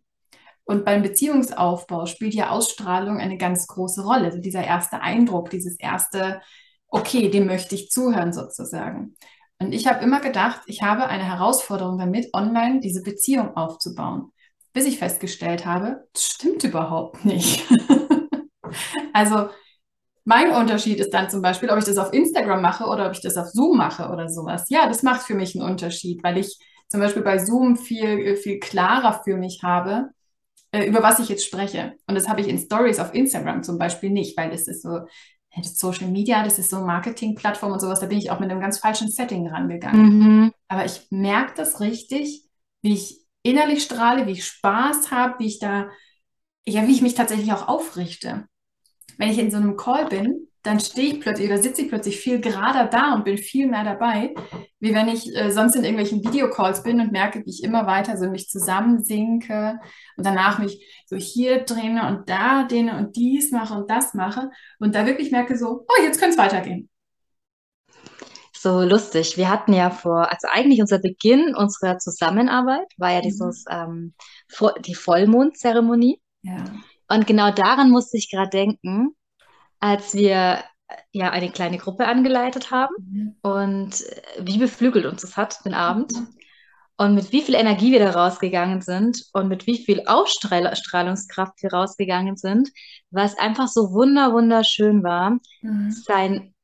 Und 0.64 0.84
beim 0.84 1.02
Beziehungsaufbau 1.02 2.06
spielt 2.06 2.34
ja 2.34 2.50
Ausstrahlung 2.50 3.18
eine 3.18 3.36
ganz 3.36 3.66
große 3.66 4.04
Rolle. 4.04 4.26
Also 4.26 4.38
dieser 4.38 4.64
erste 4.64 5.00
Eindruck, 5.00 5.50
dieses 5.50 5.76
erste, 5.78 6.40
okay, 6.86 7.28
dem 7.28 7.46
möchte 7.46 7.74
ich 7.74 7.90
zuhören 7.90 8.32
sozusagen. 8.32 9.16
Und 9.58 9.72
ich 9.72 9.86
habe 9.86 10.04
immer 10.04 10.20
gedacht, 10.20 10.62
ich 10.66 10.82
habe 10.82 11.06
eine 11.06 11.24
Herausforderung 11.24 11.98
damit, 11.98 12.32
online 12.34 12.80
diese 12.80 13.02
Beziehung 13.02 13.56
aufzubauen. 13.56 14.32
Bis 14.72 14.86
ich 14.86 14.98
festgestellt 14.98 15.66
habe, 15.66 16.06
das 16.12 16.24
stimmt 16.24 16.62
überhaupt 16.62 17.24
nicht. 17.24 17.66
also 19.12 19.48
mein 20.24 20.50
Unterschied 20.50 21.00
ist 21.00 21.12
dann 21.14 21.30
zum 21.30 21.42
Beispiel, 21.42 21.70
ob 21.70 21.78
ich 21.78 21.84
das 21.84 21.98
auf 21.98 22.12
Instagram 22.12 22.62
mache 22.62 22.84
oder 22.84 23.06
ob 23.06 23.12
ich 23.12 23.20
das 23.20 23.36
auf 23.36 23.48
Zoom 23.48 23.78
mache 23.78 24.08
oder 24.10 24.28
sowas. 24.28 24.64
Ja, 24.68 24.86
das 24.86 25.02
macht 25.02 25.22
für 25.22 25.34
mich 25.34 25.54
einen 25.54 25.68
Unterschied, 25.68 26.22
weil 26.22 26.38
ich 26.38 26.58
zum 26.88 27.00
Beispiel 27.00 27.22
bei 27.22 27.38
Zoom 27.38 27.76
viel, 27.76 28.36
viel 28.36 28.58
klarer 28.58 29.22
für 29.24 29.36
mich 29.36 29.62
habe, 29.62 30.10
äh, 30.72 30.86
über 30.86 31.02
was 31.02 31.18
ich 31.18 31.28
jetzt 31.28 31.44
spreche. 31.44 31.94
Und 32.06 32.14
das 32.14 32.28
habe 32.28 32.40
ich 32.40 32.48
in 32.48 32.58
Stories 32.58 32.98
auf 32.98 33.14
Instagram 33.14 33.62
zum 33.62 33.78
Beispiel 33.78 34.10
nicht, 34.10 34.36
weil 34.36 34.50
das 34.50 34.68
ist 34.68 34.82
so, 34.82 35.00
das 35.56 35.78
Social 35.78 36.08
Media, 36.08 36.44
das 36.44 36.58
ist 36.58 36.70
so 36.70 36.80
Marketing-Plattform 36.80 37.72
und 37.72 37.80
sowas, 37.80 38.00
da 38.00 38.06
bin 38.06 38.18
ich 38.18 38.30
auch 38.30 38.40
mit 38.40 38.50
einem 38.50 38.60
ganz 38.60 38.78
falschen 38.78 39.10
Setting 39.10 39.48
rangegangen. 39.48 40.18
Mhm. 40.18 40.52
Aber 40.68 40.84
ich 40.84 41.06
merke 41.10 41.54
das 41.56 41.80
richtig, 41.80 42.44
wie 42.82 42.94
ich 42.94 43.20
innerlich 43.42 43.82
strahle, 43.82 44.26
wie 44.26 44.32
ich 44.32 44.44
Spaß 44.44 45.10
habe, 45.10 45.38
wie 45.38 45.46
ich 45.46 45.58
da, 45.58 45.88
ja, 46.66 46.86
wie 46.86 46.92
ich 46.92 47.02
mich 47.02 47.14
tatsächlich 47.14 47.52
auch 47.52 47.68
aufrichte. 47.68 48.46
Wenn 49.20 49.30
ich 49.30 49.38
in 49.38 49.50
so 49.50 49.58
einem 49.58 49.76
Call 49.76 50.06
bin, 50.06 50.48
dann 50.62 50.80
stehe 50.80 51.14
ich 51.14 51.20
plötzlich 51.20 51.46
oder 51.50 51.62
sitze 51.62 51.82
ich 51.82 51.90
plötzlich 51.90 52.18
viel 52.18 52.40
gerader 52.40 52.86
da 52.86 53.14
und 53.14 53.24
bin 53.24 53.36
viel 53.36 53.66
mehr 53.68 53.84
dabei, 53.84 54.34
wie 54.78 54.94
wenn 54.94 55.08
ich 55.08 55.34
äh, 55.36 55.50
sonst 55.52 55.76
in 55.76 55.84
irgendwelchen 55.84 56.24
Videocalls 56.24 56.82
bin 56.82 57.00
und 57.00 57.12
merke, 57.12 57.44
wie 57.44 57.50
ich 57.50 57.62
immer 57.62 57.86
weiter 57.86 58.16
so 58.16 58.30
mich 58.30 58.48
zusammensinke 58.48 59.78
und 60.16 60.26
danach 60.26 60.58
mich 60.58 61.04
so 61.06 61.16
hier 61.16 61.64
drehne 61.64 62.08
und 62.08 62.30
da 62.30 62.64
dehne 62.64 62.96
und 62.96 63.14
dies 63.16 63.52
mache 63.52 63.74
und 63.74 63.90
das 63.90 64.14
mache 64.14 64.50
und 64.78 64.94
da 64.94 65.04
wirklich 65.06 65.30
merke 65.30 65.58
so, 65.58 65.84
oh, 65.86 66.02
jetzt 66.02 66.18
könnte 66.18 66.36
es 66.36 66.38
weitergehen. 66.38 66.88
So 68.54 68.82
lustig. 68.82 69.36
Wir 69.36 69.50
hatten 69.50 69.72
ja 69.74 69.90
vor, 69.90 70.30
also 70.30 70.48
eigentlich 70.50 70.80
unser 70.80 70.98
Beginn 70.98 71.54
unserer 71.54 71.98
Zusammenarbeit 71.98 72.88
war 72.98 73.12
ja 73.12 73.22
Mhm. 73.22 73.22
dieses, 73.22 73.64
ähm, 73.70 74.14
die 74.86 74.94
Vollmondzeremonie. 74.94 76.20
Ja. 76.42 76.64
Und 77.10 77.26
genau 77.26 77.50
daran 77.52 77.90
musste 77.90 78.16
ich 78.18 78.30
gerade 78.30 78.50
denken, 78.50 79.14
als 79.80 80.14
wir 80.14 80.64
äh, 80.88 80.94
ja 81.12 81.30
eine 81.30 81.50
kleine 81.50 81.78
Gruppe 81.78 82.06
angeleitet 82.06 82.70
haben 82.70 82.94
Mhm. 82.98 83.36
und 83.42 84.00
äh, 84.02 84.22
wie 84.40 84.58
beflügelt 84.58 85.06
uns 85.06 85.22
das 85.22 85.36
hat, 85.36 85.64
den 85.64 85.74
Abend. 85.74 86.12
und 86.98 87.14
mit 87.14 87.32
wie 87.32 87.42
viel 87.42 87.54
Energie 87.54 87.92
wir 87.92 87.98
da 88.00 88.10
rausgegangen 88.10 88.82
sind 88.82 89.24
und 89.32 89.48
mit 89.48 89.66
wie 89.66 89.82
viel 89.84 90.02
Ausstrahlungskraft 90.06 91.62
wir 91.62 91.72
rausgegangen 91.72 92.36
sind, 92.36 92.70
was 93.10 93.38
einfach 93.38 93.68
so 93.68 93.92
wunder 93.92 94.32
wunderschön 94.34 95.02
war, 95.02 95.38
mhm. 95.62 95.90
sein 95.92 96.54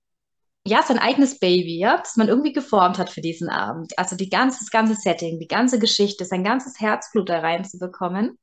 ja, 0.66 0.82
sein 0.82 0.98
eigenes 0.98 1.38
Baby, 1.38 1.78
ja, 1.78 1.98
das 1.98 2.16
man 2.16 2.28
irgendwie 2.28 2.52
geformt 2.52 2.98
hat 2.98 3.10
für 3.10 3.20
diesen 3.20 3.48
Abend. 3.48 3.98
Also 3.98 4.16
die 4.16 4.28
ganze, 4.28 4.58
das 4.60 4.70
ganze 4.70 4.94
Setting, 4.96 5.38
die 5.38 5.46
ganze 5.48 5.78
Geschichte, 5.78 6.24
sein 6.24 6.42
ganzes 6.44 6.80
Herzblut 6.80 7.28
da 7.28 7.38
reinzubekommen, 7.40 8.36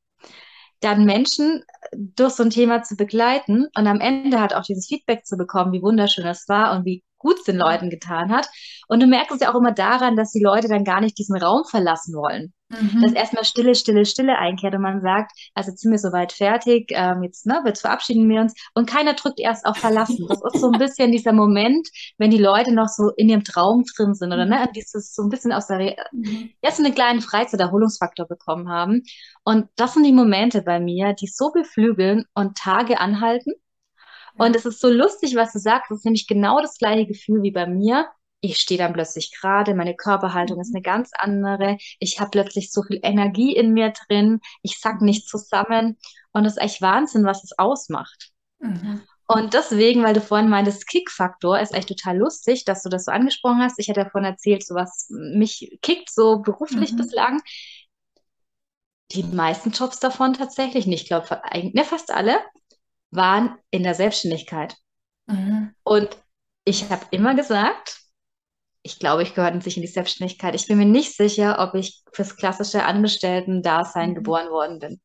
dann 0.83 1.05
Menschen 1.05 1.63
durch 1.93 2.33
so 2.33 2.43
ein 2.43 2.49
Thema 2.49 2.83
zu 2.83 2.95
begleiten 2.95 3.67
und 3.75 3.87
am 3.87 3.99
Ende 3.99 4.39
halt 4.39 4.55
auch 4.55 4.63
dieses 4.63 4.87
Feedback 4.87 5.25
zu 5.25 5.37
bekommen, 5.37 5.71
wie 5.73 5.81
wunderschön 5.81 6.25
das 6.25 6.47
war 6.49 6.75
und 6.75 6.85
wie 6.85 7.03
gut 7.23 7.47
den 7.47 7.57
Leuten 7.57 7.89
getan 7.89 8.31
hat. 8.31 8.47
Und 8.87 9.01
du 9.01 9.07
merkst 9.07 9.31
es 9.31 9.41
ja 9.41 9.51
auch 9.51 9.57
immer 9.57 9.71
daran, 9.71 10.15
dass 10.15 10.31
die 10.31 10.43
Leute 10.43 10.67
dann 10.67 10.83
gar 10.83 11.01
nicht 11.01 11.17
diesen 11.17 11.37
Raum 11.37 11.63
verlassen 11.63 12.13
wollen. 12.13 12.53
Mhm. 12.69 13.01
Dass 13.01 13.13
erstmal 13.13 13.45
Stille, 13.45 13.75
Stille, 13.75 14.05
Stille 14.05 14.37
einkehrt 14.37 14.75
und 14.75 14.81
man 14.81 15.01
sagt, 15.01 15.31
also 15.53 15.71
jetzt 15.71 15.81
sind 15.81 15.91
wir 15.91 15.99
soweit 15.99 16.33
fertig, 16.33 16.91
ähm, 16.91 17.23
jetzt, 17.23 17.45
ne, 17.45 17.61
jetzt 17.65 17.81
verabschieden 17.81 18.27
wir 18.29 18.41
uns 18.41 18.53
und 18.73 18.89
keiner 18.89 19.13
drückt 19.13 19.39
erst 19.39 19.65
auf 19.65 19.77
Verlassen. 19.77 20.25
Das 20.27 20.41
ist 20.53 20.61
so 20.61 20.71
ein 20.71 20.79
bisschen 20.79 21.11
dieser 21.11 21.33
Moment, 21.33 21.87
wenn 22.17 22.31
die 22.31 22.37
Leute 22.37 22.73
noch 22.73 22.87
so 22.87 23.11
in 23.15 23.29
ihrem 23.29 23.43
Traum 23.43 23.83
drin 23.95 24.13
sind 24.13 24.33
oder 24.33 24.45
ne, 24.45 24.67
dieses 24.75 25.13
so 25.13 25.23
ein 25.23 25.29
bisschen 25.29 25.51
aus 25.51 25.67
der, 25.67 25.79
Re 25.79 25.95
mhm. 26.11 26.51
so 26.71 26.83
einen 26.83 26.95
kleinen 26.95 27.21
Freizeiterholungsfaktor 27.21 28.27
bekommen 28.27 28.69
haben. 28.69 29.03
Und 29.43 29.67
das 29.75 29.93
sind 29.93 30.03
die 30.03 30.13
Momente 30.13 30.61
bei 30.61 30.79
mir, 30.79 31.13
die 31.13 31.27
so 31.27 31.51
beflügeln 31.51 32.25
und 32.33 32.57
Tage 32.57 32.99
anhalten. 32.99 33.53
Und 34.37 34.55
es 34.55 34.65
ist 34.65 34.79
so 34.79 34.89
lustig, 34.89 35.35
was 35.35 35.53
du 35.53 35.59
sagst. 35.59 35.91
Es 35.91 35.99
ist 35.99 36.05
nämlich 36.05 36.27
genau 36.27 36.61
das 36.61 36.77
gleiche 36.77 37.05
Gefühl 37.05 37.43
wie 37.43 37.51
bei 37.51 37.67
mir 37.67 38.07
ich 38.43 38.57
stehe 38.57 38.77
dann 38.77 38.91
plötzlich 38.91 39.31
gerade, 39.31 39.73
meine 39.73 39.95
Körperhaltung 39.95 40.59
ist 40.59 40.71
mhm. 40.71 40.77
eine 40.77 40.83
ganz 40.83 41.11
andere, 41.17 41.77
ich 41.99 42.19
habe 42.19 42.29
plötzlich 42.29 42.71
so 42.71 42.83
viel 42.83 42.99
Energie 43.01 43.55
in 43.55 43.71
mir 43.71 43.93
drin, 44.07 44.41
ich 44.61 44.79
sack 44.79 45.01
nicht 45.01 45.29
zusammen 45.29 45.97
und 46.33 46.45
es 46.45 46.57
ist 46.57 46.61
echt 46.61 46.81
Wahnsinn, 46.81 47.23
was 47.23 47.43
es 47.45 47.57
ausmacht. 47.57 48.31
Mhm. 48.59 49.01
Und 49.27 49.53
deswegen, 49.53 50.03
weil 50.03 50.13
du 50.13 50.19
vorhin 50.19 50.49
meintest, 50.49 50.87
Kick-Faktor, 50.87 51.57
ist 51.57 51.73
echt 51.73 51.87
total 51.87 52.17
lustig, 52.17 52.65
dass 52.65 52.83
du 52.83 52.89
das 52.89 53.05
so 53.05 53.13
angesprochen 53.13 53.61
hast. 53.61 53.79
Ich 53.79 53.87
hatte 53.89 54.03
davon 54.03 54.25
erzählt, 54.25 54.65
so 54.65 54.75
was 54.75 55.07
mich 55.09 55.79
kickt, 55.81 56.11
so 56.11 56.39
beruflich 56.39 56.91
mhm. 56.91 56.97
bislang. 56.97 57.41
Die 59.11 59.23
meisten 59.23 59.71
Jobs 59.71 59.99
davon 59.99 60.33
tatsächlich 60.33 60.85
nicht, 60.85 61.03
ich 61.03 61.07
glaube, 61.07 61.41
ne, 61.73 61.85
fast 61.85 62.11
alle 62.11 62.39
waren 63.15 63.55
in 63.71 63.83
der 63.83 63.95
Selbstständigkeit. 63.95 64.75
Mhm. 65.27 65.73
Und 65.83 66.17
ich 66.65 66.89
habe 66.89 67.05
immer 67.11 67.35
gesagt, 67.35 67.99
ich 68.83 68.99
glaube, 68.99 69.23
ich 69.23 69.33
gehöre 69.33 69.51
nicht 69.51 69.77
in 69.77 69.81
die 69.81 69.87
Selbstständigkeit. 69.87 70.55
Ich 70.55 70.67
bin 70.67 70.77
mir 70.77 70.85
nicht 70.85 71.15
sicher, 71.15 71.57
ob 71.59 71.73
ich 71.75 72.03
fürs 72.11 72.35
klassische 72.35 72.83
Angestellten-Dasein 72.83 74.11
mhm. 74.11 74.15
geboren 74.15 74.49
worden 74.49 74.79
bin. 74.79 75.01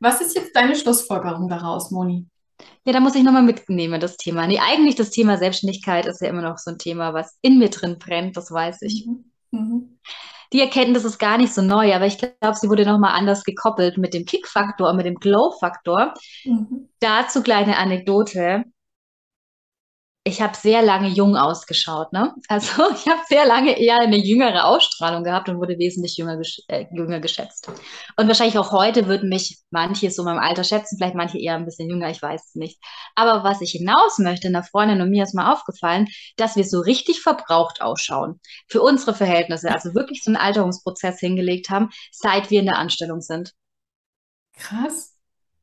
Was 0.00 0.20
ist 0.20 0.34
jetzt 0.34 0.56
deine 0.56 0.74
Schlussfolgerung 0.74 1.48
daraus, 1.48 1.92
Moni? 1.92 2.26
Ja, 2.84 2.92
da 2.92 3.00
muss 3.00 3.14
ich 3.14 3.22
nochmal 3.22 3.44
mitnehmen, 3.44 4.00
das 4.00 4.16
Thema. 4.16 4.46
Nee, 4.46 4.58
eigentlich 4.58 4.96
das 4.96 5.10
Thema 5.10 5.38
Selbstständigkeit 5.38 6.06
ist 6.06 6.20
ja 6.20 6.28
immer 6.28 6.42
noch 6.42 6.58
so 6.58 6.72
ein 6.72 6.78
Thema, 6.78 7.14
was 7.14 7.38
in 7.40 7.58
mir 7.58 7.70
drin 7.70 7.98
brennt, 7.98 8.36
das 8.36 8.50
weiß 8.50 8.82
ich. 8.82 9.06
Mhm. 9.06 9.24
Mhm. 9.52 9.98
Die 10.52 10.60
Erkenntnis 10.60 11.04
ist 11.04 11.18
gar 11.18 11.38
nicht 11.38 11.54
so 11.54 11.62
neu, 11.62 11.94
aber 11.94 12.06
ich 12.06 12.18
glaube, 12.18 12.54
sie 12.54 12.68
wurde 12.68 12.84
nochmal 12.84 13.14
anders 13.14 13.44
gekoppelt 13.44 13.96
mit 13.96 14.12
dem 14.12 14.26
Kick-Faktor 14.26 14.90
und 14.90 14.96
mit 14.96 15.06
dem 15.06 15.14
Glow-Faktor. 15.14 16.14
Mhm. 16.44 16.88
Dazu 17.00 17.42
kleine 17.42 17.78
Anekdote 17.78 18.64
ich 20.24 20.40
habe 20.40 20.56
sehr 20.56 20.82
lange 20.82 21.08
jung 21.08 21.36
ausgeschaut, 21.36 22.12
ne? 22.12 22.32
Also 22.46 22.82
ich 22.94 23.08
habe 23.08 23.22
sehr 23.28 23.44
lange 23.44 23.78
eher 23.78 23.98
eine 23.98 24.16
jüngere 24.16 24.66
Ausstrahlung 24.66 25.24
gehabt 25.24 25.48
und 25.48 25.58
wurde 25.58 25.78
wesentlich 25.78 26.16
jünger, 26.16 26.40
äh, 26.68 26.86
jünger 26.92 27.18
geschätzt. 27.18 27.68
Und 28.16 28.28
wahrscheinlich 28.28 28.56
auch 28.56 28.70
heute 28.70 29.08
würden 29.08 29.28
mich 29.28 29.58
manche 29.70 30.10
so 30.12 30.22
in 30.22 30.26
meinem 30.26 30.38
Alter 30.38 30.62
schätzen, 30.62 30.96
vielleicht 30.96 31.16
manche 31.16 31.38
eher 31.38 31.56
ein 31.56 31.64
bisschen 31.64 31.88
jünger, 31.88 32.08
ich 32.08 32.22
weiß 32.22 32.48
es 32.48 32.54
nicht. 32.54 32.78
Aber 33.16 33.42
was 33.42 33.60
ich 33.62 33.72
hinaus 33.72 34.18
möchte, 34.18 34.46
einer 34.46 34.62
Freundin 34.62 35.00
und 35.00 35.10
mir 35.10 35.24
ist 35.24 35.34
mal 35.34 35.52
aufgefallen, 35.52 36.06
dass 36.36 36.54
wir 36.54 36.64
so 36.64 36.80
richtig 36.80 37.20
verbraucht 37.20 37.82
ausschauen. 37.82 38.40
Für 38.68 38.80
unsere 38.80 39.14
Verhältnisse, 39.14 39.72
also 39.72 39.92
wirklich 39.94 40.22
so 40.22 40.30
einen 40.30 40.36
Alterungsprozess 40.36 41.18
hingelegt 41.18 41.68
haben, 41.68 41.90
seit 42.12 42.50
wir 42.50 42.60
in 42.60 42.66
der 42.66 42.78
Anstellung 42.78 43.22
sind. 43.22 43.54
Krass. 44.54 45.16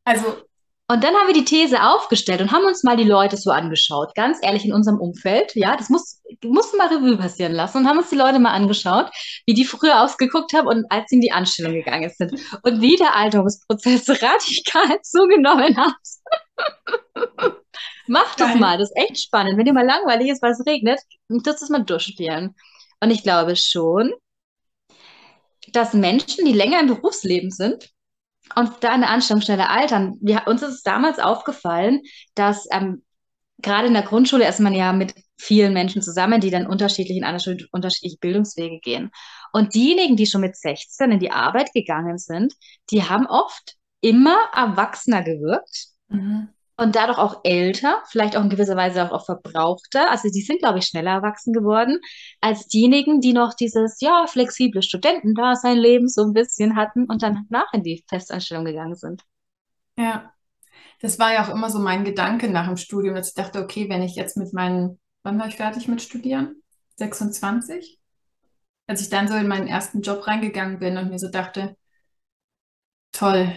Also 0.04 0.49
und 0.92 1.04
dann 1.04 1.14
haben 1.14 1.28
wir 1.28 1.36
die 1.36 1.46
These 1.46 1.84
aufgestellt 1.84 2.42
und 2.42 2.52
haben 2.52 2.66
uns 2.66 2.84
mal 2.84 2.98
die 2.98 3.04
Leute 3.04 3.38
so 3.38 3.52
angeschaut, 3.52 4.16
ganz 4.16 4.40
ehrlich 4.42 4.66
in 4.66 4.74
unserem 4.74 5.00
Umfeld. 5.00 5.52
Ja, 5.54 5.78
das 5.78 5.90
muss, 5.90 6.20
mussten 6.44 6.78
mal 6.78 6.88
Revue 6.88 7.16
passieren 7.16 7.52
lassen 7.52 7.78
und 7.78 7.88
haben 7.88 8.00
uns 8.00 8.10
die 8.10 8.16
Leute 8.16 8.40
mal 8.40 8.54
angeschaut, 8.54 9.12
wie 9.46 9.54
die 9.54 9.66
früher 9.66 10.02
ausgeguckt 10.02 10.52
haben 10.54 10.68
und 10.68 10.86
als 10.90 11.10
sie 11.10 11.18
in 11.18 11.22
die 11.22 11.32
Anstellung 11.32 11.74
gegangen 11.74 12.10
sind. 12.18 12.32
Und 12.64 12.82
wie 12.82 12.96
der 12.96 13.16
Alterungsprozess 13.16 14.10
radikal 14.10 15.00
zugenommen 15.04 15.78
hat. 15.78 15.94
Mach 18.08 18.34
das 18.34 18.56
mal, 18.56 18.80
das 18.80 18.90
ist 18.90 18.98
echt 18.98 19.22
spannend. 19.22 19.60
Wenn 19.60 19.66
dir 19.66 19.74
mal 19.74 19.86
langweilig 19.86 20.32
ist, 20.32 20.42
weil 20.42 20.54
es 20.54 20.66
regnet, 20.66 21.00
tust 21.30 21.62
es 21.62 21.70
mal 21.70 21.84
durchspielen. 21.84 22.56
Und 23.00 23.12
ich 23.12 23.22
glaube 23.22 23.56
schon, 23.56 24.12
dass 25.72 25.94
Menschen, 25.94 26.46
die 26.46 26.54
länger 26.54 26.80
im 26.80 26.88
Berufsleben 26.88 27.52
sind, 27.52 27.92
und 28.56 28.72
da 28.82 28.94
in 28.96 29.02
der 29.02 29.10
Anstellung 29.10 29.42
schneller 29.42 29.70
altern. 29.70 30.18
Wir, 30.22 30.44
uns 30.48 30.62
ist 30.62 30.86
damals 30.86 31.20
aufgefallen, 31.20 32.02
dass 32.36 32.68
ähm, 32.72 33.04
gerade 33.60 33.88
in 33.88 33.94
der 33.94 34.04
Grundschule 34.04 34.48
ist 34.48 34.60
man 34.60 34.74
ja 34.74 34.94
mit 34.94 35.14
vielen 35.38 35.74
Menschen 35.74 36.02
zusammen, 36.02 36.42
die 36.42 36.50
dann 36.50 36.68
unterschiedlich 36.68 37.18
in 37.18 37.24
andere 37.24 37.44
Schule, 37.44 37.68
unterschiedliche 37.72 38.18
Bildungswege 38.20 38.80
gehen. 38.80 39.12
Und 39.52 39.74
diejenigen, 39.74 40.16
die 40.16 40.26
schon 40.26 40.42
mit 40.42 40.56
16 40.56 41.12
in 41.12 41.20
die 41.20 41.32
Arbeit 41.32 41.74
gegangen 41.74 42.18
sind, 42.18 42.54
die 42.92 43.04
haben 43.04 43.26
oft 43.28 43.76
immer 44.02 44.38
erwachsener 44.54 45.24
gewirkt. 45.24 45.88
Mhm 46.08 46.50
und 46.80 46.96
dadurch 46.96 47.18
auch 47.18 47.42
älter, 47.44 48.02
vielleicht 48.08 48.38
auch 48.38 48.44
in 48.44 48.50
gewisser 48.50 48.78
Weise 48.78 49.04
auch, 49.04 49.12
auch 49.12 49.26
verbrauchter. 49.26 50.10
Also 50.10 50.30
die 50.30 50.42
sind, 50.42 50.60
glaube 50.60 50.80
ich, 50.80 50.86
schneller 50.86 51.12
erwachsen 51.12 51.52
geworden 51.54 52.00
als 52.40 52.68
diejenigen, 52.68 53.20
die 53.20 53.34
noch 53.34 53.54
dieses, 53.54 54.00
ja, 54.00 54.26
flexible 54.28 54.82
Studentendasein 54.82 55.78
Leben 55.78 56.08
so 56.08 56.24
ein 56.24 56.34
bisschen 56.34 56.78
hatten 56.78 57.06
und 57.06 57.22
dann 57.22 57.46
nach 57.50 57.72
in 57.74 57.84
die 57.84 58.06
Festanstellung 58.08 58.64
gegangen 58.64 58.96
sind. 58.96 59.24
Ja, 59.98 60.34
das 61.02 61.20
war 61.20 61.34
ja 61.34 61.46
auch 61.46 61.54
immer 61.54 61.70
so 61.70 61.80
mein 61.80 62.06
Gedanke 62.06 62.50
nach 62.50 62.68
dem 62.68 62.78
Studium, 62.78 63.16
dass 63.16 63.30
ich 63.30 63.36
dachte, 63.36 63.62
okay, 63.62 63.90
wenn 63.90 64.02
ich 64.02 64.16
jetzt 64.16 64.38
mit 64.38 64.54
meinen, 64.54 65.00
wann 65.24 65.38
war 65.38 65.48
ich 65.48 65.58
fertig 65.58 65.88
mit 65.90 66.02
Studieren? 66.02 66.62
26? 66.96 68.00
Als 68.88 69.02
ich 69.02 69.10
dann 69.10 69.28
so 69.28 69.36
in 69.36 69.48
meinen 69.48 69.68
ersten 69.68 70.02
Job 70.02 70.26
reingegangen 70.28 70.80
bin 70.80 70.98
und 70.98 71.10
mir 71.10 71.20
so 71.20 71.30
dachte, 71.30 71.76
toll, 73.12 73.52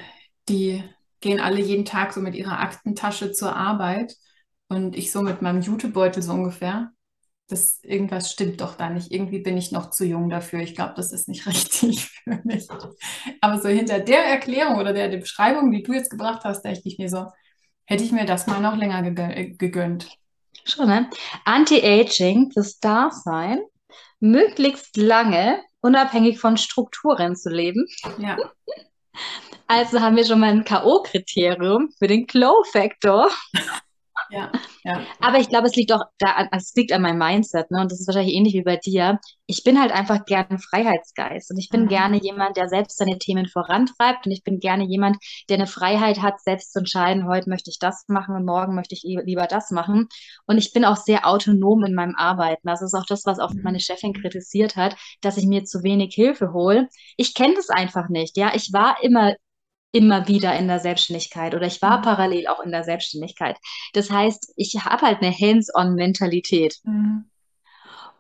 die 0.48 0.82
gehen 1.22 1.40
alle 1.40 1.60
jeden 1.60 1.84
Tag 1.84 2.12
so 2.12 2.20
mit 2.20 2.34
ihrer 2.34 2.60
Aktentasche 2.60 3.32
zur 3.32 3.56
Arbeit 3.56 4.16
und 4.68 4.96
ich 4.96 5.12
so 5.12 5.22
mit 5.22 5.42
meinem 5.42 5.62
Jutebeutel 5.62 6.22
so 6.22 6.32
ungefähr. 6.32 6.90
Das 7.48 7.82
irgendwas 7.82 8.30
stimmt 8.30 8.60
doch 8.60 8.76
da 8.76 8.88
nicht. 8.88 9.12
Irgendwie 9.12 9.40
bin 9.40 9.56
ich 9.56 9.72
noch 9.72 9.90
zu 9.90 10.04
jung 10.04 10.28
dafür. 10.30 10.60
Ich 10.60 10.74
glaube, 10.74 10.94
das 10.96 11.12
ist 11.12 11.28
nicht 11.28 11.46
richtig 11.46 12.06
für 12.06 12.40
mich. 12.44 12.68
Aber 13.40 13.60
so 13.60 13.68
hinter 13.68 14.00
der 14.00 14.24
Erklärung 14.24 14.76
oder 14.76 14.92
der, 14.92 15.08
der 15.08 15.18
Beschreibung, 15.18 15.70
die 15.70 15.82
du 15.82 15.92
jetzt 15.92 16.10
gebracht 16.10 16.44
hast, 16.44 16.62
dachte 16.64 16.82
ich 16.84 16.98
mir 16.98 17.08
so, 17.08 17.26
hätte 17.84 18.04
ich 18.04 18.12
mir 18.12 18.24
das 18.24 18.46
mal 18.46 18.60
noch 18.60 18.76
länger 18.76 19.02
gegönnt. 19.02 20.08
Schon, 20.64 20.86
ne? 20.86 21.10
Anti-Aging, 21.44 22.52
das 22.54 22.78
Dasein, 22.78 23.60
möglichst 24.20 24.96
lange 24.96 25.60
unabhängig 25.80 26.38
von 26.38 26.56
Strukturen 26.56 27.36
zu 27.36 27.50
leben. 27.50 27.86
Ja. 28.18 28.36
Also 29.74 30.02
haben 30.02 30.16
wir 30.16 30.26
schon 30.26 30.40
mal 30.40 30.50
ein 30.50 30.64
K.O.-Kriterium 30.64 31.96
für 31.98 32.06
den 32.06 32.26
Glow-Factor. 32.26 33.30
Ja, 34.30 34.52
ja. 34.84 35.00
Aber 35.20 35.38
ich 35.38 35.48
glaube, 35.48 35.66
es 35.66 35.76
liegt 35.76 35.92
auch 35.92 36.04
da, 36.18 36.32
also 36.32 36.48
es 36.52 36.74
liegt 36.74 36.92
an 36.92 37.00
meinem 37.00 37.16
Mindset, 37.16 37.70
ne? 37.70 37.80
Und 37.80 37.90
das 37.90 37.98
ist 37.98 38.06
wahrscheinlich 38.06 38.34
ähnlich 38.34 38.52
wie 38.52 38.62
bei 38.62 38.76
dir. 38.76 39.18
Ich 39.46 39.64
bin 39.64 39.80
halt 39.80 39.90
einfach 39.90 40.26
gerne 40.26 40.50
ein 40.50 40.58
Freiheitsgeist 40.58 41.50
und 41.50 41.58
ich 41.58 41.70
bin 41.70 41.84
mhm. 41.84 41.88
gerne 41.88 42.20
jemand, 42.22 42.58
der 42.58 42.68
selbst 42.68 42.98
seine 42.98 43.18
Themen 43.18 43.46
vorantreibt 43.46 44.26
und 44.26 44.32
ich 44.32 44.42
bin 44.42 44.58
gerne 44.58 44.84
jemand, 44.84 45.16
der 45.48 45.56
eine 45.56 45.66
Freiheit 45.66 46.20
hat, 46.20 46.38
selbst 46.40 46.72
zu 46.74 46.80
entscheiden, 46.80 47.26
heute 47.26 47.48
möchte 47.48 47.70
ich 47.70 47.78
das 47.78 48.04
machen 48.08 48.36
und 48.36 48.44
morgen 48.44 48.74
möchte 48.74 48.94
ich 48.94 49.04
lieber 49.04 49.46
das 49.46 49.70
machen. 49.70 50.08
Und 50.46 50.58
ich 50.58 50.74
bin 50.74 50.84
auch 50.84 50.96
sehr 50.96 51.26
autonom 51.26 51.82
in 51.84 51.94
meinem 51.94 52.14
Arbeiten. 52.16 52.68
Das 52.68 52.82
ist 52.82 52.94
auch 52.94 53.06
das, 53.06 53.24
was 53.24 53.38
auch 53.38 53.54
mhm. 53.54 53.62
meine 53.62 53.80
Chefin 53.80 54.12
kritisiert 54.12 54.76
hat, 54.76 54.96
dass 55.22 55.38
ich 55.38 55.46
mir 55.46 55.64
zu 55.64 55.82
wenig 55.82 56.14
Hilfe 56.14 56.52
hole. 56.52 56.88
Ich 57.16 57.32
kenne 57.34 57.54
das 57.54 57.70
einfach 57.70 58.10
nicht. 58.10 58.36
Ja, 58.36 58.52
ich 58.54 58.70
war 58.74 58.96
immer 59.02 59.34
immer 59.92 60.26
wieder 60.26 60.56
in 60.58 60.68
der 60.68 60.80
Selbstständigkeit 60.80 61.54
oder 61.54 61.66
ich 61.66 61.80
war 61.82 61.98
mhm. 61.98 62.02
parallel 62.02 62.46
auch 62.48 62.60
in 62.60 62.72
der 62.72 62.82
Selbstständigkeit. 62.82 63.56
Das 63.92 64.10
heißt, 64.10 64.54
ich 64.56 64.74
habe 64.84 65.06
halt 65.06 65.22
eine 65.22 65.32
Hands-on-Mentalität. 65.32 66.78
Mhm. 66.84 67.26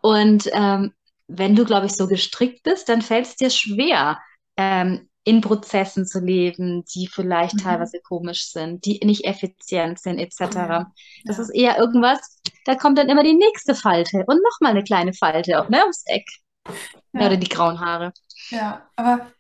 Und 0.02 0.50
ähm, 0.52 0.92
wenn 1.28 1.56
du, 1.56 1.64
glaube 1.64 1.86
ich, 1.86 1.92
so 1.92 2.06
gestrickt 2.06 2.62
bist, 2.62 2.88
dann 2.88 3.02
fällt 3.02 3.26
es 3.26 3.36
dir 3.36 3.50
schwer, 3.50 4.18
ähm, 4.56 5.08
in 5.24 5.40
Prozessen 5.40 6.04
zu 6.04 6.18
leben, 6.18 6.84
die 6.94 7.06
vielleicht 7.06 7.54
mhm. 7.54 7.58
teilweise 7.58 8.00
komisch 8.00 8.50
sind, 8.50 8.84
die 8.84 9.00
nicht 9.04 9.24
effizient 9.24 10.00
sind, 10.00 10.18
etc. 10.18 10.40
Ja. 10.54 10.92
Das 11.24 11.38
ist 11.38 11.50
eher 11.50 11.78
irgendwas, 11.78 12.40
da 12.64 12.74
kommt 12.74 12.98
dann 12.98 13.08
immer 13.08 13.22
die 13.22 13.34
nächste 13.34 13.74
Falte 13.74 14.24
und 14.26 14.40
nochmal 14.42 14.72
eine 14.72 14.82
kleine 14.82 15.12
Falte 15.12 15.64
ne, 15.68 15.80
ums 15.80 16.02
Eck. 16.06 16.26
Ja. 17.12 17.26
Oder 17.26 17.36
die 17.36 17.48
grauen 17.48 17.80
Haare. 17.80 18.12
Ja, 18.50 18.88
aber 18.96 19.32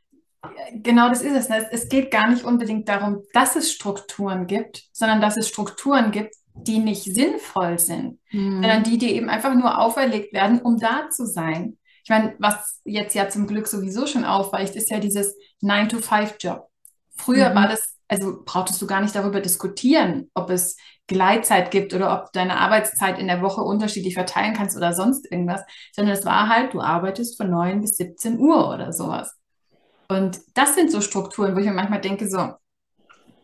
genau 0.82 1.08
das 1.08 1.22
ist 1.22 1.36
es. 1.36 1.48
Ne? 1.48 1.66
Es 1.70 1.88
geht 1.88 2.10
gar 2.10 2.28
nicht 2.28 2.44
unbedingt 2.44 2.88
darum, 2.88 3.22
dass 3.32 3.56
es 3.56 3.72
Strukturen 3.72 4.46
gibt, 4.46 4.84
sondern 4.92 5.20
dass 5.20 5.36
es 5.36 5.48
Strukturen 5.48 6.10
gibt, 6.10 6.34
die 6.54 6.78
nicht 6.78 7.04
sinnvoll 7.04 7.78
sind, 7.78 8.18
mhm. 8.30 8.60
sondern 8.60 8.82
die, 8.82 8.98
die 8.98 9.12
eben 9.12 9.30
einfach 9.30 9.54
nur 9.54 9.78
auferlegt 9.78 10.32
werden, 10.32 10.60
um 10.60 10.78
da 10.78 11.08
zu 11.10 11.26
sein. 11.26 11.78
Ich 12.04 12.10
meine, 12.10 12.34
was 12.38 12.80
jetzt 12.84 13.14
ja 13.14 13.28
zum 13.28 13.46
Glück 13.46 13.68
sowieso 13.68 14.06
schon 14.06 14.24
aufweicht, 14.24 14.74
ist 14.74 14.90
ja 14.90 14.98
dieses 14.98 15.36
9-to-5-Job. 15.62 16.68
Früher 17.16 17.50
mhm. 17.50 17.54
war 17.54 17.68
das, 17.68 17.96
also 18.08 18.42
brauchtest 18.44 18.82
du 18.82 18.86
gar 18.86 19.00
nicht 19.00 19.14
darüber 19.14 19.40
diskutieren, 19.40 20.30
ob 20.34 20.50
es 20.50 20.76
Gleitzeit 21.06 21.70
gibt 21.70 21.94
oder 21.94 22.12
ob 22.12 22.26
du 22.26 22.30
deine 22.34 22.58
Arbeitszeit 22.58 23.18
in 23.18 23.28
der 23.28 23.42
Woche 23.42 23.62
unterschiedlich 23.62 24.14
verteilen 24.14 24.54
kannst 24.54 24.76
oder 24.76 24.92
sonst 24.92 25.30
irgendwas, 25.30 25.62
sondern 25.92 26.14
es 26.16 26.24
war 26.24 26.48
halt, 26.48 26.74
du 26.74 26.80
arbeitest 26.80 27.36
von 27.36 27.50
9 27.50 27.80
bis 27.80 27.96
17 27.96 28.38
Uhr 28.38 28.72
oder 28.72 28.92
sowas. 28.92 29.36
Und 30.12 30.40
das 30.54 30.74
sind 30.74 30.90
so 30.90 31.00
Strukturen, 31.00 31.54
wo 31.54 31.60
ich 31.60 31.66
mir 31.66 31.72
manchmal 31.72 32.00
denke, 32.00 32.28
so, 32.28 32.54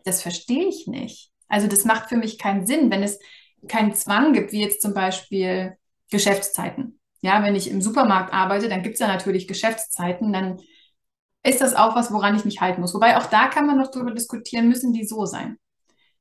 das 0.05 0.21
verstehe 0.21 0.67
ich 0.67 0.87
nicht. 0.87 1.31
Also 1.47 1.67
das 1.67 1.85
macht 1.85 2.09
für 2.09 2.17
mich 2.17 2.37
keinen 2.37 2.65
Sinn, 2.65 2.91
wenn 2.91 3.03
es 3.03 3.19
keinen 3.67 3.93
Zwang 3.93 4.33
gibt, 4.33 4.51
wie 4.51 4.61
jetzt 4.61 4.81
zum 4.81 4.93
Beispiel 4.93 5.77
Geschäftszeiten. 6.11 6.99
Ja, 7.21 7.43
wenn 7.43 7.55
ich 7.55 7.69
im 7.69 7.81
Supermarkt 7.81 8.33
arbeite, 8.33 8.69
dann 8.69 8.83
gibt 8.83 8.93
es 8.93 8.99
ja 8.99 9.07
natürlich 9.07 9.47
Geschäftszeiten, 9.47 10.31
dann 10.31 10.59
ist 11.43 11.61
das 11.61 11.75
auch 11.75 11.95
was, 11.95 12.11
woran 12.11 12.35
ich 12.35 12.45
mich 12.45 12.61
halten 12.61 12.81
muss. 12.81 12.93
Wobei 12.93 13.17
auch 13.17 13.25
da 13.25 13.47
kann 13.47 13.65
man 13.65 13.77
noch 13.77 13.91
darüber 13.91 14.11
diskutieren, 14.11 14.67
müssen 14.67 14.93
die 14.93 15.05
so 15.05 15.25
sein. 15.25 15.57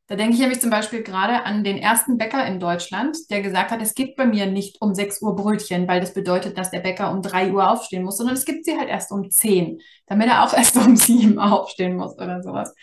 Da 0.09 0.17
denke 0.17 0.35
ich 0.35 0.41
nämlich 0.41 0.61
zum 0.61 0.71
Beispiel 0.71 1.03
gerade 1.03 1.45
an 1.45 1.65
den 1.65 1.77
ersten 1.77 2.17
Bäcker 2.17 2.47
in 2.47 2.59
Deutschland, 2.61 3.17
der 3.31 3.43
gesagt 3.43 3.71
hat, 3.71 3.83
es 3.83 3.95
gibt 3.95 4.17
bei 4.17 4.25
mir 4.25 4.47
nicht 4.47 4.81
um 4.81 4.95
6 4.95 5.21
Uhr 5.21 5.37
Brötchen, 5.37 5.87
weil 5.87 6.01
das 6.01 6.15
bedeutet, 6.15 6.57
dass 6.57 6.71
der 6.71 6.81
Bäcker 6.81 7.13
um 7.13 7.21
3 7.21 7.53
Uhr 7.53 7.71
aufstehen 7.71 8.05
muss, 8.05 8.17
sondern 8.17 8.35
es 8.35 8.47
gibt 8.47 8.65
sie 8.65 8.79
halt 8.79 8.89
erst 8.89 9.13
um 9.13 9.31
10, 9.31 9.81
damit 10.07 10.29
er 10.29 10.45
auch 10.45 10.53
erst 10.57 10.77
um 10.77 10.97
7 10.97 11.39
aufstehen 11.39 11.97
muss 11.97 12.17
oder 12.17 12.43
sowas. 12.43 12.75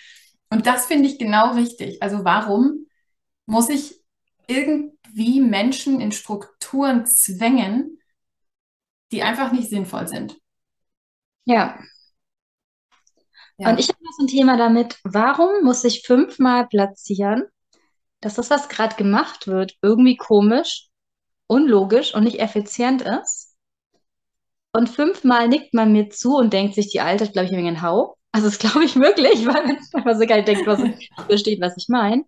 Und 0.51 0.67
das 0.67 0.85
finde 0.85 1.09
ich 1.09 1.17
genau 1.17 1.53
richtig. 1.53 2.01
Also 2.03 2.23
warum 2.23 2.85
muss 3.47 3.69
ich 3.69 3.99
irgendwie 4.47 5.41
Menschen 5.41 5.99
in 5.99 6.11
Strukturen 6.11 7.07
zwängen, 7.07 7.97
die 9.11 9.23
einfach 9.23 9.51
nicht 9.51 9.69
sinnvoll 9.71 10.07
sind? 10.07 10.37
Ja. 11.45 11.79
Ja. 13.57 13.69
Und 13.69 13.79
ich 13.79 13.87
habe 13.89 14.03
noch 14.03 14.11
so 14.17 14.23
ein 14.23 14.27
Thema 14.27 14.57
damit, 14.57 14.97
warum 15.03 15.63
muss 15.63 15.83
ich 15.83 16.05
fünfmal 16.05 16.67
platzieren, 16.67 17.43
dass 18.21 18.35
das, 18.35 18.49
was 18.49 18.69
gerade 18.69 18.95
gemacht 18.95 19.47
wird, 19.47 19.75
irgendwie 19.81 20.17
komisch, 20.17 20.87
unlogisch 21.47 22.13
und 22.13 22.23
nicht 22.23 22.39
effizient 22.39 23.01
ist? 23.01 23.55
Und 24.73 24.89
fünfmal 24.89 25.47
nickt 25.47 25.73
man 25.73 25.93
mir 25.93 26.09
zu 26.09 26.35
und 26.35 26.51
denkt 26.51 26.75
sich, 26.75 26.89
die 26.91 26.99
Alte, 26.99 27.29
glaube 27.29 27.45
ich, 27.45 27.53
ein 27.53 27.57
wenig 27.57 27.81
Hau. 27.81 28.17
Also 28.33 28.47
das 28.47 28.59
glaube 28.59 28.83
ich 28.83 28.97
wirklich, 28.97 29.45
weil 29.47 29.65
man 29.65 29.77
einfach 29.93 30.19
so 30.19 30.25
gar 30.25 30.35
nicht 30.35 30.47
denkt, 30.49 30.67
was 30.67 30.81
versteht, 31.27 31.61
was 31.61 31.77
ich 31.77 31.87
meine. 31.87 32.25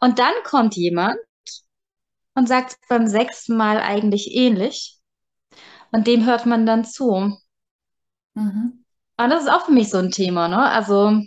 Und 0.00 0.20
dann 0.20 0.32
kommt 0.44 0.76
jemand 0.76 1.16
und 2.34 2.48
sagt 2.48 2.76
beim 2.88 3.08
sechsten 3.08 3.56
Mal 3.56 3.78
eigentlich 3.78 4.32
ähnlich. 4.32 4.98
Und 5.90 6.06
dem 6.06 6.24
hört 6.24 6.46
man 6.46 6.66
dann 6.66 6.84
zu. 6.84 7.36
Mhm. 8.34 8.81
Und 9.22 9.30
das 9.30 9.44
ist 9.44 9.50
auch 9.50 9.66
für 9.66 9.72
mich 9.72 9.90
so 9.90 9.98
ein 9.98 10.10
Thema, 10.10 10.48
ne? 10.48 10.58
Also 10.58 11.22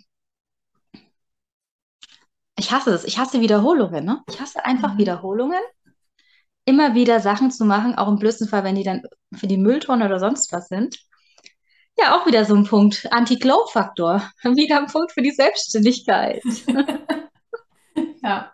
ich 2.58 2.72
hasse 2.72 2.92
es. 2.94 3.04
Ich 3.06 3.18
hasse 3.18 3.42
Wiederholungen, 3.42 4.06
ne? 4.06 4.22
Ich 4.30 4.40
hasse 4.40 4.66
einfach 4.66 4.94
mhm. 4.94 4.98
Wiederholungen. 4.98 5.62
Immer 6.66 6.96
wieder 6.96 7.20
Sachen 7.20 7.52
zu 7.52 7.64
machen, 7.64 7.96
auch 7.96 8.08
im 8.08 8.18
blödsten 8.18 8.48
Fall, 8.48 8.64
wenn 8.64 8.76
die 8.76 8.84
dann 8.84 9.04
für 9.34 9.48
die 9.48 9.58
Mülltonne 9.58 10.06
oder 10.06 10.20
sonst 10.20 10.52
was 10.52 10.68
sind. 10.68 10.98
Ja, 11.98 12.18
auch 12.18 12.26
wieder 12.26 12.44
so 12.44 12.56
ein 12.56 12.66
Punkt. 12.66 13.08
Anti-Glow-Faktor. 13.12 14.30
Wieder 14.44 14.80
ein 14.80 14.88
Punkt 14.88 15.14
für 15.14 15.22
die 15.22 15.32
Selbstständigkeit. 15.32 16.44
ja. 18.24 18.52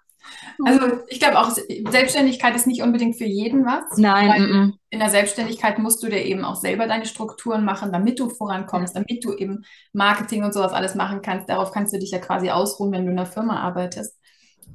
Also 0.65 0.99
ich 1.07 1.19
glaube 1.19 1.39
auch, 1.39 1.49
Selbstständigkeit 1.89 2.55
ist 2.55 2.67
nicht 2.67 2.81
unbedingt 2.81 3.17
für 3.17 3.25
jeden 3.25 3.65
was. 3.65 3.97
Nein. 3.97 4.29
M 4.29 4.51
-m. 4.51 4.73
in 4.89 4.99
der 4.99 5.09
Selbstständigkeit 5.09 5.79
musst 5.79 6.03
du 6.03 6.07
dir 6.07 6.23
eben 6.23 6.45
auch 6.45 6.55
selber 6.55 6.87
deine 6.87 7.05
Strukturen 7.05 7.65
machen, 7.65 7.91
damit 7.91 8.19
du 8.19 8.29
vorankommst, 8.29 8.95
damit 8.95 9.23
du 9.23 9.33
eben 9.33 9.63
Marketing 9.93 10.43
und 10.43 10.53
sowas 10.53 10.73
alles 10.73 10.95
machen 10.95 11.21
kannst. 11.21 11.49
Darauf 11.49 11.71
kannst 11.71 11.93
du 11.93 11.99
dich 11.99 12.11
ja 12.11 12.19
quasi 12.19 12.49
ausruhen, 12.49 12.91
wenn 12.91 13.05
du 13.05 13.11
in 13.11 13.19
einer 13.19 13.27
Firma 13.27 13.59
arbeitest. 13.59 14.17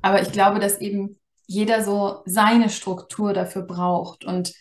Aber 0.03 0.23
ich 0.23 0.33
glaube, 0.33 0.61
dass 0.61 0.81
eben 0.81 1.19
jeder 1.47 1.83
so 1.83 2.23
seine 2.27 2.69
Struktur 2.69 3.33
dafür 3.33 3.63
braucht 3.63 4.25
und 4.25 4.53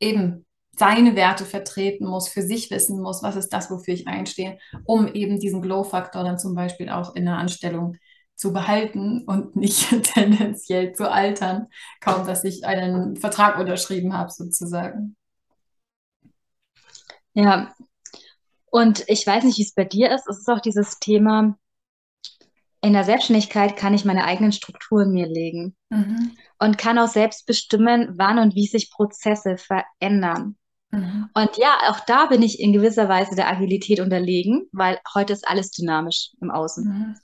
eben 0.00 0.46
seine 0.78 1.16
Werte 1.16 1.44
vertreten 1.44 2.06
muss, 2.06 2.28
für 2.28 2.42
sich 2.42 2.70
wissen 2.70 3.00
muss, 3.00 3.22
was 3.22 3.36
ist 3.36 3.48
das, 3.52 3.70
wofür 3.70 3.94
ich 3.94 4.06
einstehe, 4.06 4.58
um 4.84 5.08
eben 5.08 5.40
diesen 5.40 5.62
Glow-Faktor 5.62 6.22
dann 6.22 6.38
zum 6.38 6.54
Beispiel 6.54 6.90
auch 6.90 7.14
in 7.14 7.24
der 7.24 7.36
Anstellung 7.36 7.96
zu 8.36 8.52
behalten 8.52 9.24
und 9.24 9.56
nicht 9.56 9.88
tendenziell 10.14 10.92
zu 10.92 11.10
altern, 11.10 11.68
kaum 12.00 12.26
dass 12.26 12.44
ich 12.44 12.64
einen 12.64 13.16
Vertrag 13.16 13.58
unterschrieben 13.58 14.16
habe, 14.16 14.30
sozusagen. 14.30 15.16
Ja, 17.32 17.74
und 18.66 19.04
ich 19.08 19.26
weiß 19.26 19.44
nicht, 19.44 19.58
wie 19.58 19.62
es 19.62 19.74
bei 19.74 19.84
dir 19.84 20.14
ist. 20.14 20.28
Es 20.28 20.38
ist 20.38 20.48
auch 20.48 20.60
dieses 20.60 20.98
Thema, 20.98 21.58
in 22.82 22.92
der 22.92 23.04
Selbstständigkeit 23.04 23.76
kann 23.76 23.94
ich 23.94 24.04
meine 24.04 24.24
eigenen 24.24 24.52
Strukturen 24.52 25.12
mir 25.12 25.26
legen 25.26 25.74
mhm. 25.88 26.36
und 26.58 26.78
kann 26.78 26.98
auch 26.98 27.08
selbst 27.08 27.46
bestimmen, 27.46 28.14
wann 28.16 28.38
und 28.38 28.54
wie 28.54 28.66
sich 28.66 28.90
Prozesse 28.90 29.56
verändern. 29.56 30.56
Mhm. 30.90 31.28
Und 31.34 31.56
ja, 31.56 31.78
auch 31.88 32.00
da 32.00 32.26
bin 32.26 32.42
ich 32.42 32.60
in 32.60 32.72
gewisser 32.72 33.08
Weise 33.08 33.34
der 33.34 33.48
Agilität 33.48 34.00
unterlegen, 34.00 34.68
weil 34.72 35.00
heute 35.14 35.32
ist 35.32 35.48
alles 35.48 35.70
dynamisch 35.70 36.30
im 36.40 36.50
Außen. 36.50 36.84
Mhm. 36.84 37.14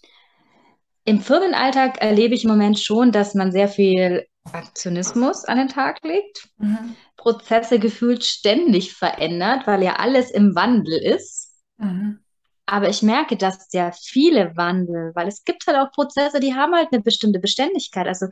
Im 1.05 1.21
Firmenalltag 1.21 2.01
erlebe 2.01 2.35
ich 2.35 2.45
im 2.45 2.51
Moment 2.51 2.79
schon, 2.79 3.13
dass 3.13 3.35
man 3.35 3.53
sehr 3.53 3.69
viel 3.69 4.27
Aktionismus 4.45 5.45
an 5.45 5.59
den 5.59 5.69
Tag 5.69 6.03
legt, 6.05 6.49
mhm. 6.59 6.97
Prozesse 7.17 7.79
gefühlt 7.79 8.25
ständig 8.25 8.93
verändert, 8.95 9.67
weil 9.67 9.83
ja 9.83 9.97
alles 9.97 10.31
im 10.31 10.55
Wandel 10.55 10.95
ist. 10.95 11.53
Mhm. 11.79 12.21
Aber 12.67 12.89
ich 12.89 13.03
merke, 13.03 13.37
dass 13.37 13.69
sehr 13.69 13.93
viele 13.93 14.57
wandeln, 14.57 15.13
weil 15.15 15.29
es 15.29 15.45
gibt 15.45 15.67
halt 15.67 15.77
auch 15.77 15.93
Prozesse, 15.93 16.41
die 16.41 16.55
haben 16.55 16.75
halt 16.75 16.89
eine 16.93 17.03
bestimmte 17.03 17.39
Beständigkeit. 17.41 18.07
Also 18.07 18.27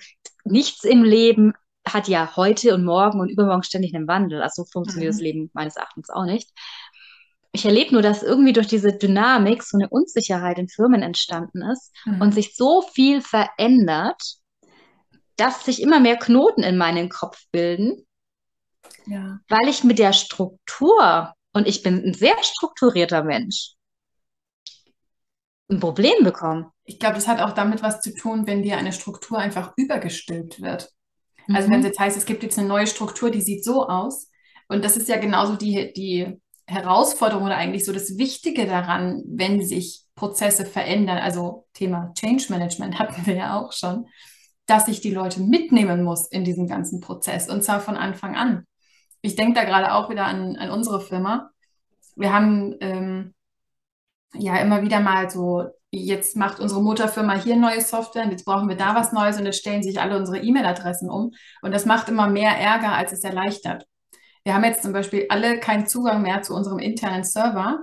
nichts 0.44 0.84
im 0.84 1.04
Leben 1.04 1.52
hat 1.86 2.08
ja 2.08 2.36
heute 2.36 2.74
und 2.74 2.84
morgen 2.84 3.20
und 3.20 3.30
übermorgen 3.30 3.62
ständig 3.62 3.94
einen 3.94 4.08
Wandel. 4.08 4.42
Also 4.42 4.62
so 4.62 4.70
funktioniert 4.70 5.12
mhm. 5.12 5.16
das 5.16 5.22
Leben 5.22 5.50
meines 5.52 5.76
Erachtens 5.76 6.10
auch 6.10 6.24
nicht. 6.24 6.50
Ich 7.52 7.64
erlebe 7.64 7.92
nur, 7.92 8.02
dass 8.02 8.22
irgendwie 8.22 8.52
durch 8.52 8.68
diese 8.68 8.92
Dynamik 8.92 9.62
so 9.62 9.76
eine 9.76 9.88
Unsicherheit 9.88 10.58
in 10.58 10.68
Firmen 10.68 11.02
entstanden 11.02 11.62
ist 11.62 11.92
mhm. 12.04 12.20
und 12.20 12.32
sich 12.32 12.54
so 12.54 12.82
viel 12.82 13.20
verändert, 13.20 14.22
dass 15.36 15.64
sich 15.64 15.82
immer 15.82 16.00
mehr 16.00 16.16
Knoten 16.16 16.62
in 16.62 16.76
meinen 16.76 17.08
Kopf 17.08 17.42
bilden, 17.50 18.06
ja. 19.06 19.40
weil 19.48 19.68
ich 19.68 19.82
mit 19.84 19.98
der 19.98 20.12
Struktur, 20.12 21.32
und 21.52 21.66
ich 21.66 21.82
bin 21.82 22.04
ein 22.04 22.14
sehr 22.14 22.36
strukturierter 22.42 23.24
Mensch, 23.24 23.74
ein 25.68 25.80
Problem 25.80 26.24
bekomme. 26.24 26.70
Ich 26.84 26.98
glaube, 26.98 27.14
das 27.14 27.26
hat 27.26 27.40
auch 27.40 27.52
damit 27.52 27.82
was 27.82 28.00
zu 28.00 28.14
tun, 28.14 28.46
wenn 28.46 28.62
dir 28.62 28.76
eine 28.76 28.92
Struktur 28.92 29.38
einfach 29.38 29.72
übergestülpt 29.76 30.60
wird. 30.60 30.90
Also 31.48 31.68
mhm. 31.68 31.72
wenn 31.72 31.80
es 31.80 31.86
jetzt 31.86 31.98
heißt, 31.98 32.16
es 32.16 32.26
gibt 32.26 32.42
jetzt 32.42 32.58
eine 32.58 32.68
neue 32.68 32.86
Struktur, 32.86 33.30
die 33.30 33.40
sieht 33.40 33.64
so 33.64 33.88
aus. 33.88 34.28
Und 34.68 34.84
das 34.84 34.96
ist 34.96 35.08
ja 35.08 35.16
genauso 35.16 35.56
die, 35.56 35.92
die 35.92 36.40
Herausforderung 36.70 37.44
oder 37.44 37.56
eigentlich 37.56 37.84
so 37.84 37.92
das 37.92 38.16
Wichtige 38.16 38.66
daran, 38.66 39.22
wenn 39.26 39.62
sich 39.62 40.04
Prozesse 40.14 40.64
verändern. 40.64 41.18
Also 41.18 41.66
Thema 41.74 42.12
Change 42.14 42.46
Management 42.50 42.98
hatten 42.98 43.26
wir 43.26 43.34
ja 43.34 43.58
auch 43.58 43.72
schon, 43.72 44.06
dass 44.66 44.88
ich 44.88 45.00
die 45.00 45.10
Leute 45.10 45.40
mitnehmen 45.40 46.02
muss 46.02 46.28
in 46.28 46.44
diesem 46.44 46.68
ganzen 46.68 47.00
Prozess 47.00 47.48
und 47.48 47.64
zwar 47.64 47.80
von 47.80 47.96
Anfang 47.96 48.36
an. 48.36 48.66
Ich 49.22 49.36
denke 49.36 49.54
da 49.54 49.64
gerade 49.64 49.92
auch 49.94 50.08
wieder 50.10 50.24
an, 50.26 50.56
an 50.56 50.70
unsere 50.70 51.00
Firma. 51.00 51.50
Wir 52.16 52.32
haben 52.32 52.76
ähm, 52.80 53.34
ja 54.34 54.56
immer 54.58 54.82
wieder 54.82 55.00
mal 55.00 55.28
so 55.28 55.70
jetzt 55.90 56.36
macht 56.36 56.60
unsere 56.60 56.82
Mutterfirma 56.82 57.34
hier 57.34 57.56
neue 57.56 57.80
Software 57.80 58.24
und 58.24 58.30
jetzt 58.30 58.44
brauchen 58.44 58.68
wir 58.68 58.76
da 58.76 58.94
was 58.94 59.12
Neues 59.12 59.38
und 59.38 59.46
jetzt 59.46 59.58
stellen 59.58 59.82
sich 59.82 60.00
alle 60.00 60.16
unsere 60.16 60.38
E-Mail-Adressen 60.38 61.10
um. 61.10 61.32
Und 61.62 61.72
das 61.74 61.84
macht 61.84 62.08
immer 62.08 62.28
mehr 62.28 62.52
Ärger, 62.52 62.92
als 62.92 63.12
es 63.12 63.24
erleichtert. 63.24 63.86
Wir 64.44 64.54
haben 64.54 64.64
jetzt 64.64 64.82
zum 64.82 64.92
Beispiel 64.92 65.26
alle 65.28 65.60
keinen 65.60 65.86
Zugang 65.86 66.22
mehr 66.22 66.42
zu 66.42 66.54
unserem 66.54 66.78
internen 66.78 67.24
Server, 67.24 67.80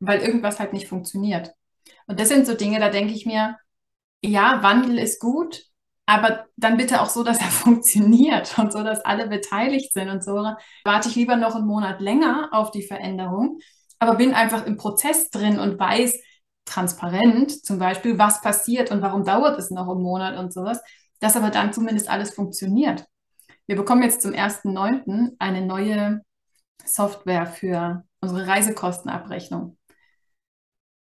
weil 0.00 0.20
irgendwas 0.20 0.58
halt 0.60 0.72
nicht 0.72 0.88
funktioniert. 0.88 1.52
Und 2.06 2.20
das 2.20 2.28
sind 2.28 2.46
so 2.46 2.54
Dinge, 2.54 2.80
da 2.80 2.90
denke 2.90 3.12
ich 3.12 3.26
mir, 3.26 3.56
ja, 4.22 4.62
Wandel 4.62 4.98
ist 4.98 5.20
gut, 5.20 5.64
aber 6.06 6.46
dann 6.56 6.76
bitte 6.76 7.00
auch 7.00 7.08
so, 7.08 7.22
dass 7.22 7.40
er 7.40 7.46
funktioniert 7.50 8.58
und 8.58 8.72
so, 8.72 8.82
dass 8.82 9.04
alle 9.04 9.28
beteiligt 9.28 9.92
sind 9.92 10.08
und 10.08 10.24
so. 10.24 10.54
Warte 10.84 11.08
ich 11.08 11.16
lieber 11.16 11.36
noch 11.36 11.54
einen 11.54 11.66
Monat 11.66 12.00
länger 12.00 12.48
auf 12.52 12.70
die 12.70 12.82
Veränderung, 12.82 13.58
aber 13.98 14.16
bin 14.16 14.34
einfach 14.34 14.66
im 14.66 14.76
Prozess 14.76 15.30
drin 15.30 15.58
und 15.58 15.78
weiß, 15.78 16.18
transparent, 16.64 17.64
zum 17.64 17.78
Beispiel, 17.78 18.18
was 18.18 18.40
passiert 18.40 18.90
und 18.90 19.02
warum 19.02 19.24
dauert 19.24 19.58
es 19.58 19.70
noch 19.70 19.88
einen 19.88 20.02
Monat 20.02 20.38
und 20.38 20.52
sowas, 20.52 20.80
dass 21.20 21.36
aber 21.36 21.50
dann 21.50 21.72
zumindest 21.72 22.08
alles 22.08 22.34
funktioniert. 22.34 23.04
Wir 23.66 23.76
bekommen 23.76 24.02
jetzt 24.02 24.20
zum 24.20 24.32
1.9. 24.32 25.36
eine 25.38 25.62
neue 25.62 26.20
Software 26.84 27.46
für 27.46 28.04
unsere 28.20 28.46
Reisekostenabrechnung. 28.46 29.78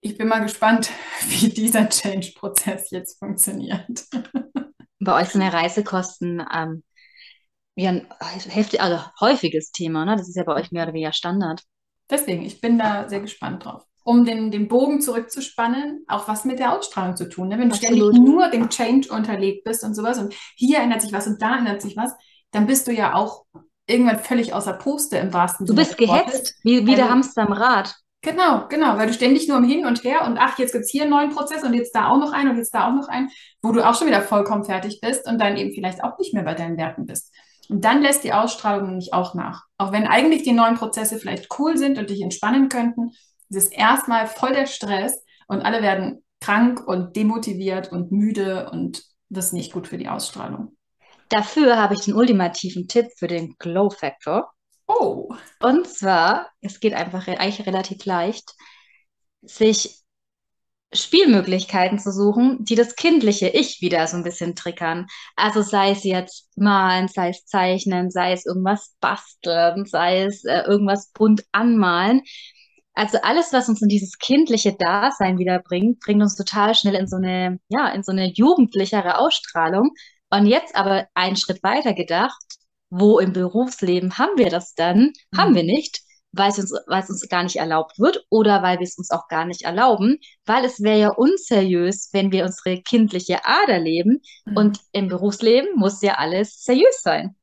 Ich 0.01 0.17
bin 0.17 0.27
mal 0.27 0.39
gespannt, 0.39 0.89
wie 1.27 1.49
dieser 1.49 1.87
Change-Prozess 1.87 2.89
jetzt 2.89 3.19
funktioniert. 3.19 4.05
Bei 4.99 5.21
euch 5.21 5.29
sind 5.29 5.41
ja 5.41 5.49
Reisekosten 5.49 6.43
ähm, 6.51 6.83
ja 7.75 7.91
ein 7.91 8.07
heftig, 8.19 8.81
also 8.81 8.99
häufiges 9.21 9.71
Thema, 9.71 10.05
ne? 10.05 10.15
Das 10.15 10.27
ist 10.27 10.35
ja 10.35 10.43
bei 10.43 10.55
euch 10.55 10.71
mehr 10.71 10.83
oder 10.83 10.93
weniger 10.93 11.13
Standard. 11.13 11.61
Deswegen, 12.09 12.41
ich 12.41 12.59
bin 12.59 12.79
da 12.79 13.07
sehr 13.07 13.19
gespannt 13.19 13.63
drauf. 13.63 13.83
Um 14.03 14.25
den, 14.25 14.49
den 14.49 14.67
Bogen 14.67 14.99
zurückzuspannen, 14.99 16.03
auch 16.07 16.27
was 16.27 16.45
mit 16.45 16.57
der 16.57 16.73
Ausstrahlung 16.73 17.15
zu 17.15 17.29
tun. 17.29 17.49
Ne? 17.49 17.59
Wenn 17.59 17.69
du 17.69 17.75
ständig 17.75 18.01
nur 18.13 18.49
dem 18.49 18.69
Change 18.69 19.09
unterlegt 19.11 19.63
bist 19.65 19.83
und 19.83 19.93
sowas 19.93 20.17
und 20.17 20.33
hier 20.55 20.79
ändert 20.79 21.01
sich 21.03 21.13
was 21.13 21.27
und 21.27 21.41
da 21.41 21.59
ändert 21.59 21.81
sich 21.81 21.95
was, 21.95 22.13
dann 22.57 22.65
bist 22.65 22.87
du 22.87 22.91
ja 22.91 23.13
auch 23.13 23.45
irgendwann 23.85 24.19
völlig 24.19 24.51
außer 24.51 24.73
Puste 24.73 25.17
im 25.17 25.31
wahrsten 25.31 25.67
Sinne. 25.67 25.79
Du 25.79 25.87
bist 25.87 25.97
gehetzt, 25.97 26.55
wie, 26.63 26.85
wie 26.87 26.91
also, 26.91 27.03
der 27.03 27.09
Hamster 27.09 27.43
am 27.43 27.53
Rad. 27.53 27.95
Genau, 28.23 28.67
genau, 28.67 28.97
weil 28.97 29.07
du 29.07 29.13
ständig 29.13 29.47
nur 29.47 29.57
im 29.57 29.63
Hin 29.63 29.85
und 29.85 30.03
Her 30.03 30.25
und 30.25 30.39
ach, 30.39 30.57
jetzt 30.57 30.71
gibt 30.71 30.85
es 30.85 30.89
hier 30.89 31.03
einen 31.03 31.11
neuen 31.11 31.29
Prozess 31.29 31.63
und 31.63 31.75
jetzt 31.75 31.95
da 31.95 32.07
auch 32.07 32.17
noch 32.17 32.33
einen 32.33 32.49
und 32.49 32.57
jetzt 32.57 32.73
da 32.73 32.87
auch 32.87 32.95
noch 32.95 33.07
einen, 33.07 33.29
wo 33.61 33.71
du 33.71 33.87
auch 33.87 33.93
schon 33.93 34.07
wieder 34.07 34.23
vollkommen 34.23 34.65
fertig 34.65 34.99
bist 35.01 35.27
und 35.27 35.39
dann 35.39 35.55
eben 35.55 35.71
vielleicht 35.71 36.03
auch 36.03 36.17
nicht 36.17 36.33
mehr 36.33 36.43
bei 36.43 36.55
deinen 36.55 36.77
Werten 36.77 37.05
bist. 37.05 37.31
Und 37.69 37.85
dann 37.85 38.01
lässt 38.01 38.23
die 38.23 38.33
Ausstrahlung 38.33 38.87
nämlich 38.87 39.13
auch 39.13 39.35
nach. 39.35 39.65
Auch 39.77 39.91
wenn 39.91 40.07
eigentlich 40.07 40.41
die 40.41 40.53
neuen 40.53 40.75
Prozesse 40.75 41.19
vielleicht 41.19 41.47
cool 41.59 41.77
sind 41.77 41.99
und 41.99 42.09
dich 42.09 42.21
entspannen 42.21 42.69
könnten, 42.69 43.11
ist 43.49 43.57
es 43.57 43.67
erstmal 43.67 44.25
voll 44.25 44.53
der 44.53 44.65
Stress 44.65 45.23
und 45.47 45.61
alle 45.61 45.83
werden 45.83 46.23
krank 46.41 46.85
und 46.87 47.15
demotiviert 47.15 47.91
und 47.91 48.11
müde 48.11 48.69
und 48.71 49.03
das 49.29 49.47
ist 49.47 49.53
nicht 49.53 49.73
gut 49.73 49.87
für 49.87 49.97
die 49.97 50.09
Ausstrahlung. 50.09 50.76
Dafür 51.29 51.77
habe 51.77 51.93
ich 51.93 52.01
den 52.01 52.13
ultimativen 52.13 52.87
Tipp 52.87 53.07
für 53.17 53.27
den 53.27 53.55
Glow 53.57 53.89
Factor. 53.89 54.51
Oh. 54.87 55.29
Und 55.61 55.87
zwar, 55.87 56.49
es 56.61 56.79
geht 56.79 56.93
einfach 56.93 57.27
eigentlich 57.27 57.65
relativ 57.65 58.05
leicht, 58.05 58.53
sich 59.41 60.03
Spielmöglichkeiten 60.93 61.99
zu 61.99 62.11
suchen, 62.13 62.63
die 62.63 62.75
das 62.75 62.95
kindliche 62.95 63.49
Ich 63.49 63.81
wieder 63.81 64.07
so 64.07 64.15
ein 64.15 64.23
bisschen 64.23 64.55
triggern. 64.55 65.07
Also 65.35 65.61
sei 65.61 65.91
es 65.91 66.03
jetzt 66.03 66.49
malen, 66.55 67.09
sei 67.09 67.29
es 67.29 67.45
zeichnen, 67.45 68.09
sei 68.09 68.31
es 68.31 68.45
irgendwas 68.45 68.95
basteln, 69.01 69.85
sei 69.85 70.23
es 70.23 70.45
äh, 70.45 70.61
irgendwas 70.61 71.11
bunt 71.11 71.43
anmalen. 71.51 72.21
Also 72.93 73.19
alles, 73.21 73.53
was 73.53 73.69
uns 73.69 73.81
in 73.81 73.89
dieses 73.89 74.17
kindliche 74.17 74.73
Dasein 74.73 75.37
wiederbringt, 75.37 75.99
bringt 75.99 76.21
uns 76.21 76.35
total 76.35 76.73
schnell 76.73 76.95
in 76.95 77.07
so 77.07 77.17
eine, 77.17 77.59
ja, 77.67 77.89
in 77.89 78.03
so 78.03 78.11
eine 78.11 78.31
jugendlichere 78.33 79.19
Ausstrahlung. 79.19 79.91
Und 80.29 80.45
jetzt 80.45 80.75
aber 80.75 81.07
einen 81.13 81.37
Schritt 81.37 81.63
weiter 81.63 81.93
gedacht, 81.93 82.41
wo 82.89 83.19
im 83.19 83.33
Berufsleben 83.33 84.17
haben 84.17 84.37
wir 84.37 84.49
das 84.49 84.73
dann? 84.73 85.13
Mhm. 85.31 85.37
Haben 85.37 85.55
wir 85.55 85.63
nicht, 85.63 86.01
weil 86.31 86.49
es, 86.49 86.59
uns, 86.59 86.73
weil 86.87 87.03
es 87.03 87.09
uns 87.09 87.27
gar 87.29 87.43
nicht 87.43 87.57
erlaubt 87.57 87.99
wird 87.99 88.25
oder 88.29 88.61
weil 88.61 88.79
wir 88.79 88.85
es 88.85 88.97
uns 88.97 89.11
auch 89.11 89.27
gar 89.27 89.45
nicht 89.45 89.63
erlauben, 89.63 90.19
weil 90.45 90.65
es 90.65 90.81
wäre 90.81 90.99
ja 90.99 91.09
unseriös, 91.09 92.09
wenn 92.13 92.31
wir 92.31 92.45
unsere 92.45 92.81
kindliche 92.81 93.45
Ader 93.45 93.79
leben 93.79 94.21
mhm. 94.45 94.57
und 94.57 94.79
im 94.91 95.07
Berufsleben 95.07 95.69
muss 95.75 96.01
ja 96.01 96.15
alles 96.15 96.63
seriös 96.63 97.01
sein. 97.01 97.35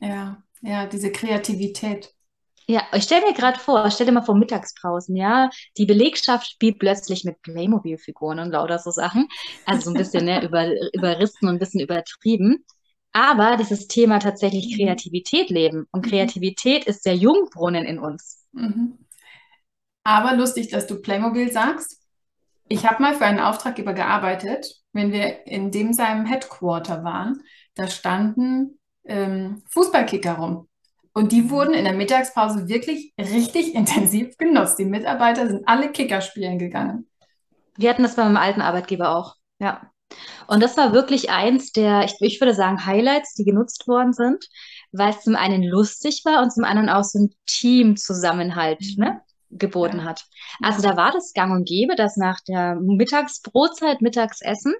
Ja, 0.00 0.42
ja, 0.62 0.86
diese 0.86 1.12
Kreativität. 1.12 2.12
Ja, 2.68 2.82
ich 2.92 3.04
stelle 3.04 3.26
mir 3.26 3.32
gerade 3.32 3.60
vor, 3.60 3.88
stell 3.90 4.06
dir 4.06 4.12
mal 4.12 4.22
vor 4.22 4.36
Mittagspausen, 4.36 5.14
ja, 5.14 5.50
die 5.76 5.86
Belegschaft 5.86 6.48
spielt 6.48 6.80
plötzlich 6.80 7.24
mit 7.24 7.40
Playmobil-Figuren 7.42 8.40
und 8.40 8.50
lauter 8.50 8.80
so 8.80 8.90
Sachen, 8.90 9.28
also 9.66 9.82
so 9.82 9.90
ein 9.90 9.94
bisschen 9.96 10.24
ne, 10.24 10.44
über, 10.44 10.68
überrissen 10.92 11.48
und 11.48 11.56
ein 11.56 11.58
bisschen 11.60 11.80
übertrieben 11.80 12.64
aber 13.16 13.56
dieses 13.56 13.88
Thema 13.88 14.18
tatsächlich 14.18 14.68
mhm. 14.68 14.76
Kreativität 14.76 15.48
leben. 15.48 15.86
Und 15.90 16.04
mhm. 16.04 16.10
Kreativität 16.10 16.84
ist 16.84 17.06
der 17.06 17.16
Jungbrunnen 17.16 17.86
in 17.86 17.98
uns. 17.98 18.44
Mhm. 18.52 18.98
Aber 20.04 20.36
lustig, 20.36 20.68
dass 20.68 20.86
du 20.86 21.00
Playmobil 21.00 21.50
sagst. 21.50 22.02
Ich 22.68 22.86
habe 22.86 23.02
mal 23.02 23.14
für 23.14 23.24
einen 23.24 23.40
Auftraggeber 23.40 23.94
gearbeitet, 23.94 24.82
wenn 24.92 25.12
wir 25.12 25.46
in 25.46 25.70
dem 25.70 25.94
seinem 25.94 26.26
Headquarter 26.26 27.04
waren. 27.04 27.42
Da 27.74 27.88
standen 27.88 28.78
ähm, 29.04 29.62
Fußballkicker 29.70 30.34
rum. 30.34 30.68
Und 31.16 31.32
die 31.32 31.48
wurden 31.48 31.72
in 31.72 31.84
der 31.84 31.94
Mittagspause 31.94 32.68
wirklich 32.68 33.14
richtig 33.18 33.74
intensiv 33.74 34.36
genutzt. 34.36 34.78
Die 34.78 34.84
Mitarbeiter 34.84 35.48
sind 35.48 35.66
alle 35.66 35.90
Kicker 35.90 36.20
spielen 36.20 36.58
gegangen. 36.58 37.08
Wir 37.78 37.88
hatten 37.88 38.02
das 38.02 38.16
bei 38.16 38.24
meinem 38.24 38.36
alten 38.36 38.60
Arbeitgeber 38.60 39.16
auch. 39.16 39.34
Ja. 39.58 39.90
Und 40.46 40.62
das 40.62 40.76
war 40.76 40.92
wirklich 40.92 41.30
eins 41.30 41.72
der, 41.72 42.04
ich, 42.04 42.16
ich 42.20 42.38
würde 42.38 42.52
sagen, 42.52 42.84
Highlights, 42.84 43.32
die 43.32 43.44
genutzt 43.44 43.88
worden 43.88 44.12
sind, 44.12 44.44
weil 44.92 45.08
es 45.08 45.22
zum 45.22 45.36
einen 45.36 45.62
lustig 45.62 46.20
war 46.26 46.42
und 46.42 46.52
zum 46.52 46.64
anderen 46.64 46.90
auch 46.90 47.04
so 47.04 47.18
ein 47.18 47.34
Teamzusammenhalt 47.46 48.98
ne, 48.98 49.22
geboten 49.48 50.00
ja. 50.00 50.04
hat. 50.04 50.26
Also 50.62 50.82
da 50.82 50.98
war 50.98 51.12
das 51.12 51.32
gang 51.32 51.50
und 51.50 51.66
gäbe, 51.66 51.96
dass 51.96 52.18
nach 52.18 52.40
der 52.46 52.74
Mittagsbrotzeit, 52.74 54.02
Mittagsessen 54.02 54.74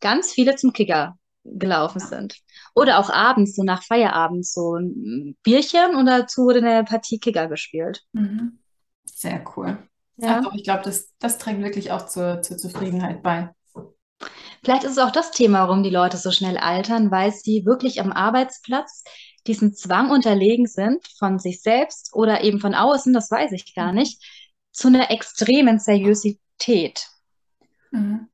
ganz 0.00 0.32
viele 0.32 0.54
zum 0.54 0.72
Kicker 0.72 1.18
gelaufen 1.44 2.00
sind. 2.00 2.38
Oder 2.74 2.98
auch 2.98 3.10
abends, 3.10 3.54
so 3.54 3.62
nach 3.62 3.82
Feierabend, 3.82 4.46
so 4.46 4.76
ein 4.76 5.36
Bierchen 5.42 5.94
und 5.94 6.06
dazu 6.06 6.44
wurde 6.44 6.58
eine 6.58 6.84
Partie 6.84 7.18
Kicker 7.18 7.48
gespielt. 7.48 8.02
Mhm. 8.12 8.58
Sehr 9.04 9.44
cool. 9.56 9.78
Ja. 10.16 10.42
Ach, 10.44 10.54
ich 10.54 10.64
glaube, 10.64 10.82
das, 10.84 11.10
das 11.18 11.38
trägt 11.38 11.60
wirklich 11.60 11.90
auch 11.92 12.06
zur, 12.06 12.42
zur 12.42 12.56
Zufriedenheit 12.56 13.22
bei. 13.22 13.50
Vielleicht 14.64 14.84
ist 14.84 14.92
es 14.92 14.98
auch 14.98 15.10
das 15.10 15.32
Thema, 15.32 15.66
warum 15.66 15.82
die 15.82 15.90
Leute 15.90 16.16
so 16.16 16.30
schnell 16.30 16.56
altern, 16.56 17.10
weil 17.10 17.32
sie 17.32 17.66
wirklich 17.66 18.00
am 18.00 18.12
Arbeitsplatz 18.12 19.02
diesem 19.46 19.74
Zwang 19.74 20.10
unterlegen 20.10 20.66
sind, 20.66 21.04
von 21.18 21.38
sich 21.38 21.62
selbst 21.62 22.10
oder 22.12 22.42
eben 22.42 22.60
von 22.60 22.74
außen, 22.74 23.12
das 23.12 23.30
weiß 23.30 23.52
ich 23.52 23.74
gar 23.74 23.88
mhm. 23.88 23.98
nicht, 23.98 24.22
zu 24.70 24.88
einer 24.88 25.10
extremen 25.10 25.78
Seriosität. 25.78 27.08
Mhm. 27.90 28.28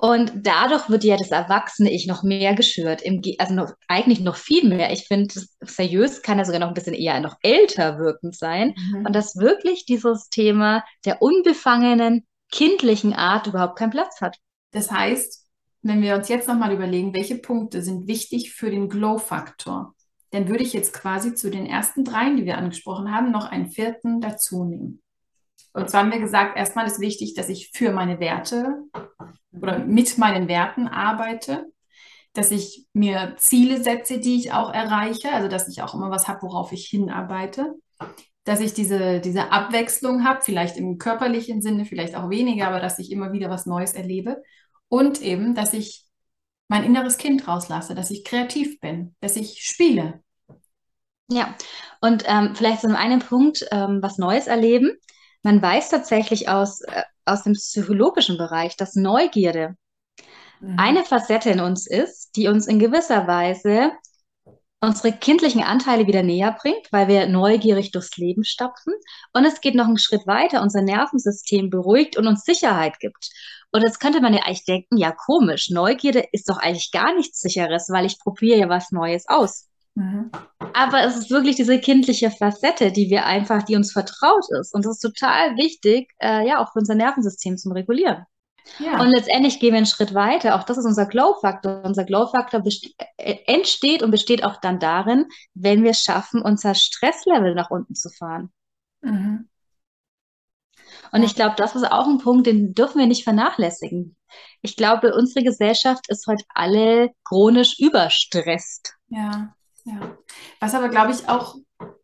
Und 0.00 0.32
dadurch 0.34 0.88
wird 0.88 1.02
ja 1.02 1.16
das 1.16 1.32
erwachsene 1.32 1.90
Ich 1.90 2.06
noch 2.06 2.22
mehr 2.22 2.54
geschürt, 2.54 3.02
also 3.38 3.54
noch, 3.54 3.72
eigentlich 3.88 4.20
noch 4.20 4.36
viel 4.36 4.68
mehr. 4.68 4.92
Ich 4.92 5.06
finde, 5.08 5.34
seriös 5.60 6.22
kann 6.22 6.38
ja 6.38 6.44
sogar 6.44 6.60
noch 6.60 6.68
ein 6.68 6.74
bisschen 6.74 6.94
eher 6.94 7.18
noch 7.20 7.36
älter 7.42 7.98
wirkend 7.98 8.36
sein. 8.36 8.74
Mhm. 8.76 9.06
Und 9.06 9.12
dass 9.12 9.36
wirklich 9.36 9.86
dieses 9.86 10.28
Thema 10.28 10.84
der 11.04 11.20
unbefangenen, 11.20 12.26
kindlichen 12.52 13.12
Art 13.12 13.48
überhaupt 13.48 13.76
keinen 13.76 13.90
Platz 13.90 14.20
hat. 14.20 14.36
Das 14.70 14.90
heißt, 14.90 15.46
wenn 15.82 16.00
wir 16.00 16.14
uns 16.14 16.28
jetzt 16.28 16.46
nochmal 16.46 16.72
überlegen, 16.72 17.14
welche 17.14 17.36
Punkte 17.36 17.82
sind 17.82 18.06
wichtig 18.06 18.52
für 18.52 18.70
den 18.70 18.88
Glow-Faktor, 18.88 19.94
dann 20.30 20.48
würde 20.48 20.62
ich 20.62 20.74
jetzt 20.74 20.92
quasi 20.92 21.34
zu 21.34 21.50
den 21.50 21.66
ersten 21.66 22.04
dreien, 22.04 22.36
die 22.36 22.44
wir 22.44 22.58
angesprochen 22.58 23.12
haben, 23.12 23.32
noch 23.32 23.46
einen 23.46 23.70
vierten 23.70 24.20
dazu 24.20 24.64
nehmen. 24.64 25.02
Und 25.72 25.90
zwar 25.90 26.02
haben 26.02 26.12
wir 26.12 26.20
gesagt, 26.20 26.56
erstmal 26.56 26.86
ist 26.86 27.00
wichtig, 27.00 27.34
dass 27.34 27.48
ich 27.48 27.70
für 27.72 27.92
meine 27.92 28.20
Werte 28.20 28.84
oder 29.52 29.78
mit 29.78 30.18
meinen 30.18 30.48
Werten 30.48 30.88
arbeite, 30.88 31.66
dass 32.32 32.50
ich 32.50 32.86
mir 32.92 33.34
Ziele 33.36 33.82
setze, 33.82 34.20
die 34.20 34.36
ich 34.36 34.52
auch 34.52 34.72
erreiche, 34.72 35.32
also 35.32 35.48
dass 35.48 35.68
ich 35.68 35.82
auch 35.82 35.94
immer 35.94 36.10
was 36.10 36.28
habe, 36.28 36.42
worauf 36.42 36.72
ich 36.72 36.86
hinarbeite, 36.86 37.74
dass 38.44 38.60
ich 38.60 38.74
diese, 38.74 39.20
diese 39.20 39.50
Abwechslung 39.50 40.24
habe, 40.24 40.40
vielleicht 40.42 40.76
im 40.76 40.98
körperlichen 40.98 41.62
Sinne, 41.62 41.84
vielleicht 41.84 42.14
auch 42.14 42.30
weniger, 42.30 42.68
aber 42.68 42.80
dass 42.80 42.98
ich 42.98 43.10
immer 43.10 43.32
wieder 43.32 43.50
was 43.50 43.66
Neues 43.66 43.92
erlebe 43.92 44.42
und 44.88 45.20
eben, 45.22 45.54
dass 45.54 45.72
ich 45.72 46.06
mein 46.68 46.84
inneres 46.84 47.16
Kind 47.16 47.48
rauslasse, 47.48 47.94
dass 47.94 48.10
ich 48.10 48.24
kreativ 48.24 48.78
bin, 48.80 49.14
dass 49.20 49.36
ich 49.36 49.62
spiele. 49.64 50.22
Ja, 51.30 51.54
und 52.00 52.24
ähm, 52.26 52.54
vielleicht 52.54 52.82
so 52.82 52.88
einen 52.88 53.20
Punkt, 53.20 53.66
ähm, 53.70 53.98
was 54.00 54.18
Neues 54.18 54.46
erleben. 54.46 54.96
Man 55.42 55.62
weiß 55.62 55.90
tatsächlich 55.90 56.48
aus, 56.48 56.80
äh, 56.82 57.02
aus 57.24 57.42
dem 57.44 57.52
psychologischen 57.54 58.38
Bereich, 58.38 58.76
dass 58.76 58.96
Neugierde 58.96 59.76
mhm. 60.60 60.78
eine 60.78 61.04
Facette 61.04 61.50
in 61.50 61.60
uns 61.60 61.86
ist, 61.86 62.36
die 62.36 62.48
uns 62.48 62.66
in 62.66 62.78
gewisser 62.78 63.26
Weise 63.26 63.92
unsere 64.80 65.12
kindlichen 65.12 65.62
Anteile 65.62 66.06
wieder 66.06 66.22
näher 66.22 66.56
bringt, 66.60 66.92
weil 66.92 67.08
wir 67.08 67.26
neugierig 67.26 67.90
durchs 67.90 68.16
Leben 68.16 68.44
stapfen. 68.44 68.94
Und 69.32 69.44
es 69.44 69.60
geht 69.60 69.74
noch 69.74 69.86
einen 69.86 69.98
Schritt 69.98 70.26
weiter, 70.26 70.62
unser 70.62 70.82
Nervensystem 70.82 71.68
beruhigt 71.68 72.16
und 72.16 72.26
uns 72.26 72.44
Sicherheit 72.44 73.00
gibt. 73.00 73.30
Und 73.72 73.82
jetzt 73.82 73.98
könnte 73.98 74.20
man 74.20 74.34
ja 74.34 74.42
eigentlich 74.44 74.64
denken, 74.64 74.96
ja 74.96 75.12
komisch, 75.12 75.68
Neugierde 75.70 76.24
ist 76.32 76.48
doch 76.48 76.58
eigentlich 76.58 76.92
gar 76.92 77.14
nichts 77.14 77.40
Sicheres, 77.40 77.88
weil 77.90 78.06
ich 78.06 78.20
probiere 78.20 78.58
ja 78.58 78.68
was 78.68 78.92
Neues 78.92 79.24
aus. 79.28 79.68
Mhm. 79.98 80.30
Aber 80.74 81.02
es 81.02 81.16
ist 81.16 81.30
wirklich 81.30 81.56
diese 81.56 81.80
kindliche 81.80 82.30
Facette, 82.30 82.92
die 82.92 83.10
wir 83.10 83.26
einfach, 83.26 83.64
die 83.64 83.74
uns 83.74 83.90
vertraut 83.92 84.44
ist. 84.60 84.72
Und 84.72 84.84
das 84.84 84.92
ist 84.92 85.00
total 85.00 85.56
wichtig, 85.56 86.12
äh, 86.20 86.46
ja, 86.46 86.62
auch 86.62 86.72
für 86.72 86.78
unser 86.78 86.94
Nervensystem 86.94 87.56
zum 87.56 87.72
Regulieren. 87.72 88.24
Ja. 88.78 89.00
Und 89.00 89.08
letztendlich 89.08 89.58
gehen 89.58 89.72
wir 89.72 89.78
einen 89.78 89.86
Schritt 89.86 90.14
weiter. 90.14 90.54
Auch 90.54 90.62
das 90.62 90.78
ist 90.78 90.84
unser 90.84 91.06
Glow-Faktor. 91.06 91.82
Unser 91.84 92.04
Glow-Faktor 92.04 92.62
äh, 93.16 93.38
entsteht 93.46 94.04
und 94.04 94.12
besteht 94.12 94.44
auch 94.44 94.60
dann 94.60 94.78
darin, 94.78 95.26
wenn 95.54 95.82
wir 95.82 95.90
es 95.90 96.02
schaffen, 96.02 96.42
unser 96.42 96.74
Stresslevel 96.74 97.56
nach 97.56 97.70
unten 97.70 97.96
zu 97.96 98.08
fahren. 98.10 98.52
Mhm. 99.00 99.48
Und 101.10 101.22
ich 101.24 101.34
glaube, 101.34 101.56
das 101.56 101.74
ist 101.74 101.90
auch 101.90 102.06
ein 102.06 102.18
Punkt, 102.18 102.46
den 102.46 102.74
dürfen 102.74 103.00
wir 103.00 103.06
nicht 103.06 103.24
vernachlässigen. 103.24 104.16
Ich 104.62 104.76
glaube, 104.76 105.14
unsere 105.14 105.44
Gesellschaft 105.44 106.08
ist 106.08 106.26
heute 106.28 106.44
alle 106.54 107.10
chronisch 107.24 107.80
überstresst. 107.80 108.94
Ja, 109.08 109.54
ja. 109.88 110.18
Was 110.60 110.74
aber, 110.74 110.88
glaube 110.88 111.12
ich, 111.12 111.28
auch 111.28 111.56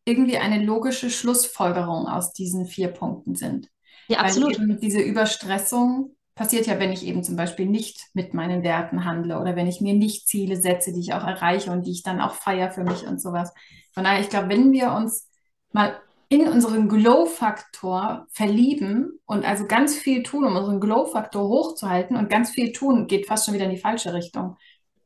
irgendwie 0.04 0.38
eine 0.38 0.62
logische 0.62 1.10
Schlussfolgerung 1.10 2.06
aus 2.06 2.32
diesen 2.32 2.66
vier 2.66 2.88
Punkten 2.88 3.34
sind. 3.34 3.68
Ja, 4.08 4.18
absolut. 4.18 4.58
diese 4.82 5.00
Überstressung 5.00 6.14
passiert 6.34 6.66
ja, 6.66 6.78
wenn 6.78 6.92
ich 6.92 7.06
eben 7.06 7.22
zum 7.22 7.36
Beispiel 7.36 7.66
nicht 7.66 8.08
mit 8.12 8.34
meinen 8.34 8.62
Werten 8.62 9.04
handle 9.04 9.40
oder 9.40 9.56
wenn 9.56 9.66
ich 9.66 9.80
mir 9.80 9.94
nicht 9.94 10.26
Ziele 10.26 10.60
setze, 10.60 10.92
die 10.92 11.00
ich 11.00 11.14
auch 11.14 11.24
erreiche 11.24 11.70
und 11.70 11.86
die 11.86 11.92
ich 11.92 12.02
dann 12.02 12.20
auch 12.20 12.34
feiere 12.34 12.70
für 12.70 12.84
mich 12.84 13.06
und 13.06 13.20
sowas. 13.20 13.52
Von 13.92 14.04
daher, 14.04 14.20
ich 14.20 14.28
glaube, 14.28 14.48
wenn 14.48 14.72
wir 14.72 14.92
uns 14.92 15.28
mal 15.72 15.96
in 16.28 16.48
unseren 16.48 16.88
Glow-Faktor 16.88 18.26
verlieben 18.32 19.20
und 19.26 19.44
also 19.44 19.66
ganz 19.66 19.94
viel 19.94 20.22
tun, 20.22 20.44
um 20.44 20.56
unseren 20.56 20.80
Glow-Faktor 20.80 21.48
hochzuhalten 21.48 22.16
und 22.16 22.28
ganz 22.28 22.50
viel 22.50 22.72
tun, 22.72 23.06
geht 23.06 23.26
fast 23.26 23.44
schon 23.44 23.54
wieder 23.54 23.66
in 23.66 23.70
die 23.70 23.76
falsche 23.76 24.12
Richtung, 24.12 24.56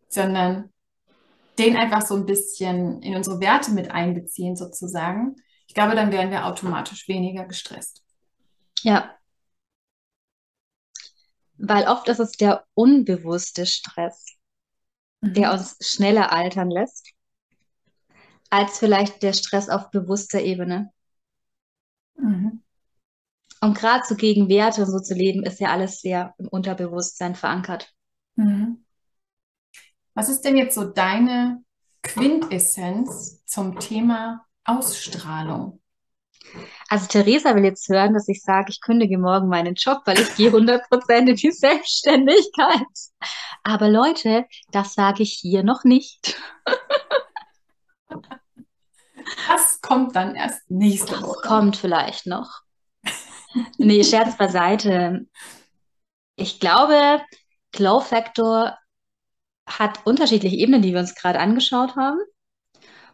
sondern 0.09 0.71
den 1.59 1.77
einfach 1.77 2.03
so 2.07 2.15
ein 2.15 2.27
bisschen 2.27 3.03
in 3.03 3.17
unsere 3.17 3.41
Werte 3.41 3.73
mit 3.73 3.91
einbeziehen, 3.91 4.57
sozusagen. 4.57 5.37
Ich 5.67 5.75
glaube, 5.75 5.95
dann 5.95 6.13
wären 6.13 6.31
wir 6.31 6.47
automatisch 6.47 7.09
weniger 7.09 7.45
gestresst. 7.45 8.03
Ja. 8.83 9.15
Weil 11.59 11.89
oft 11.89 12.09
ist 12.09 12.21
es 12.21 12.33
der 12.33 12.65
unbewusste 12.75 13.67
Stress, 13.67 14.25
der 15.21 15.49
Mhm. 15.49 15.59
uns 15.59 15.77
schneller 15.81 16.33
altern 16.33 16.71
lässt, 16.71 17.11
als 18.51 18.79
vielleicht 18.79 19.23
der 19.23 19.33
Stress 19.33 19.69
auf 19.69 19.91
bewusster 19.91 20.41
Ebene. 20.41 20.93
Mhm. 22.17 22.63
Und 23.61 23.77
gerade 23.77 24.05
so 24.07 24.15
gegen 24.15 24.49
Werte 24.49 24.83
und 24.85 24.91
so 24.91 25.01
zu 25.01 25.15
leben, 25.15 25.43
ist 25.43 25.61
ja 25.61 25.71
alles 25.71 26.01
sehr 26.01 26.35
im 26.39 26.49
Unterbewusstsein 26.49 27.35
verankert. 27.35 27.93
Mhm. 28.37 28.85
Was 30.19 30.29
ist 30.29 30.41
denn 30.41 30.57
jetzt 30.57 30.75
so 30.75 30.83
deine 30.83 31.63
Quintessenz 32.03 33.45
zum 33.45 33.79
Thema 33.79 34.45
Ausstrahlung? 34.65 35.81
Also 36.89 37.07
Theresa 37.07 37.55
will 37.55 37.63
jetzt 37.63 37.89
hören, 37.89 38.15
dass 38.15 38.27
ich 38.27 38.43
sage, 38.43 38.71
ich 38.71 38.81
kündige 38.81 39.17
morgen 39.17 39.47
meinen 39.49 39.77
Job, 39.77 40.01
weil 40.07 40.19
ich 40.19 40.35
gehe 40.35 40.51
100% 40.51 41.29
in 41.29 41.37
die 41.37 41.53
Selbstständigkeit. 41.53 42.89
Aber 43.63 43.89
Leute, 43.89 44.47
das 44.73 44.95
sage 44.95 45.23
ich 45.23 45.35
hier 45.35 45.63
noch 45.63 45.85
nicht. 45.85 46.37
Das 49.47 49.81
kommt 49.83 50.17
dann 50.17 50.35
erst 50.35 50.69
nächste 50.69 51.13
Das 51.13 51.23
Woche. 51.23 51.47
kommt 51.47 51.77
vielleicht 51.77 52.27
noch. 52.27 52.63
Nee, 53.77 54.03
Scherz 54.03 54.37
beiseite. 54.37 55.29
Ich 56.35 56.59
glaube, 56.59 57.23
Glow 57.71 58.01
Factor 58.01 58.77
hat 59.69 60.07
unterschiedliche 60.07 60.57
Ebenen, 60.57 60.83
die 60.83 60.93
wir 60.93 61.01
uns 61.01 61.15
gerade 61.15 61.41
angeschaut 61.41 61.97
haben. 61.97 62.19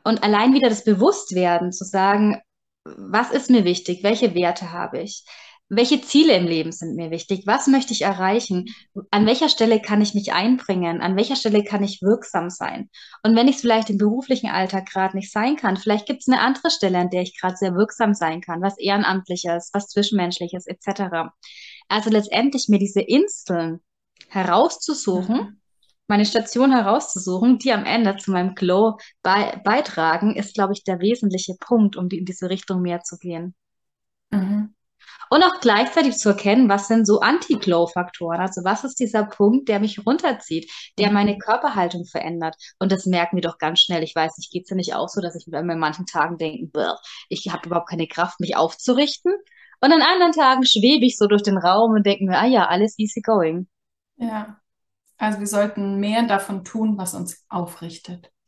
Und 0.05 0.23
allein 0.23 0.55
wieder 0.55 0.69
das 0.69 0.85
Bewusstwerden, 0.85 1.73
zu 1.73 1.85
sagen, 1.85 2.41
was 2.85 3.31
ist 3.31 3.51
mir 3.51 3.65
wichtig? 3.65 4.03
Welche 4.03 4.35
Werte 4.35 4.73
habe 4.73 5.01
ich? 5.01 5.25
Welche 5.71 6.03
Ziele 6.03 6.35
im 6.37 6.47
Leben 6.47 6.73
sind 6.73 6.95
mir 6.95 7.11
wichtig? 7.11 7.47
Was 7.47 7.67
möchte 7.67 7.95
ich 7.95 8.03
erreichen? 8.03 8.67
An 9.11 9.25
welcher 9.25 9.49
Stelle 9.49 9.81
kann 9.81 10.03
ich 10.03 10.13
mich 10.15 10.33
einbringen? 10.35 11.01
An 11.01 11.17
welcher 11.17 11.37
Stelle 11.37 11.65
kann 11.65 11.83
ich 11.83 12.03
wirksam 12.03 12.51
sein? 12.51 12.91
Und 13.23 13.35
wenn 13.35 13.49
ich 13.49 13.57
es 13.57 13.61
vielleicht 13.63 13.89
im 13.89 13.97
beruflichen 13.97 14.51
Alltag 14.51 14.87
gerade 14.87 15.17
nicht 15.17 15.33
sein 15.33 15.57
kann, 15.57 15.79
vielleicht 15.79 16.07
gibt 16.07 16.21
es 16.21 16.29
eine 16.29 16.41
andere 16.43 16.71
Stelle, 16.71 16.99
an 16.99 17.09
der 17.09 17.23
ich 17.23 17.41
gerade 17.41 17.57
sehr 17.57 17.75
wirksam 17.75 18.13
sein 18.13 18.43
kann, 18.43 18.61
was 18.61 18.79
ehrenamtliches, 18.79 19.71
was 19.73 19.89
zwischenmenschliches 19.89 20.67
etc. 20.67 21.33
Also 21.89 22.11
letztendlich 22.11 22.69
mir 22.69 22.79
diese 22.79 23.01
Inseln 23.01 23.81
herauszusuchen, 24.29 25.37
Mhm. 25.37 25.61
Meine 26.09 26.25
Station 26.27 26.73
herauszusuchen, 26.73 27.59
die 27.59 27.73
am 27.73 27.85
Ende 27.85 28.17
zu 28.17 28.31
meinem 28.33 28.55
Glow 28.55 28.99
bei 29.23 29.61
beitragen, 29.65 30.37
ist, 30.37 30.55
glaube 30.55 30.73
ich, 30.75 30.85
der 30.85 31.01
wesentliche 31.01 31.55
Punkt, 31.61 31.97
um 31.97 32.09
die, 32.09 32.19
in 32.19 32.25
diese 32.25 32.51
Richtung 32.51 32.83
mehr 32.83 33.03
zu 33.03 33.17
gehen. 33.19 33.55
Mhm. 34.31 34.75
Und 35.31 35.43
auch 35.45 35.61
gleichzeitig 35.61 36.17
zu 36.19 36.31
erkennen, 36.31 36.69
was 36.69 36.89
sind 36.89 37.07
so 37.07 37.21
Anti-Glow-Faktoren? 37.21 38.41
Also 38.41 38.63
was 38.65 38.85
ist 38.85 39.01
dieser 39.01 39.25
Punkt, 39.25 39.69
der 39.69 39.81
mich 39.81 40.07
runterzieht, 40.07 40.71
der 40.99 41.11
Mhm. 41.11 41.15
meine 41.15 41.39
Körperhaltung 41.39 42.05
verändert? 42.07 42.57
Und 42.79 42.93
das 42.93 43.07
merken 43.07 43.37
wir 43.37 43.43
doch 43.43 43.59
ganz 43.59 43.81
schnell. 43.81 44.03
Ich 44.03 44.15
weiß 44.17 44.39
nicht, 44.39 44.53
geht 44.53 44.65
es 44.65 44.71
ja 44.71 44.77
nicht 44.77 44.95
auch 44.95 45.09
so, 45.09 45.21
dass 45.21 45.37
ich 45.37 45.53
an 45.55 45.67
manchen 45.79 46.07
Tagen 46.07 46.39
denke, 46.39 46.67
"Bäh, 46.73 46.93
ich 47.29 47.49
habe 47.53 47.67
überhaupt 47.69 47.91
keine 47.91 48.09
Kraft, 48.09 48.41
mich 48.41 48.57
aufzurichten. 48.57 49.33
Und 49.81 49.93
an 49.93 50.03
anderen 50.03 50.33
Tagen 50.33 50.65
schwebe 50.67 51.05
ich 51.07 51.19
so 51.19 51.27
durch 51.29 51.43
den 51.43 51.59
Raum 51.59 51.93
und 51.93 52.07
denke 52.07 52.25
mir, 52.27 52.39
ah 52.39 52.47
ja, 52.47 52.67
alles 52.69 52.99
easy 52.99 53.21
going. 53.23 53.69
Ja, 54.17 54.61
also 55.17 55.41
wir 55.41 55.47
sollten 55.47 56.01
mehr 56.01 56.27
davon 56.27 56.65
tun, 56.65 56.99
was 56.99 57.15
uns 57.15 57.45
aufrichtet. 57.49 58.34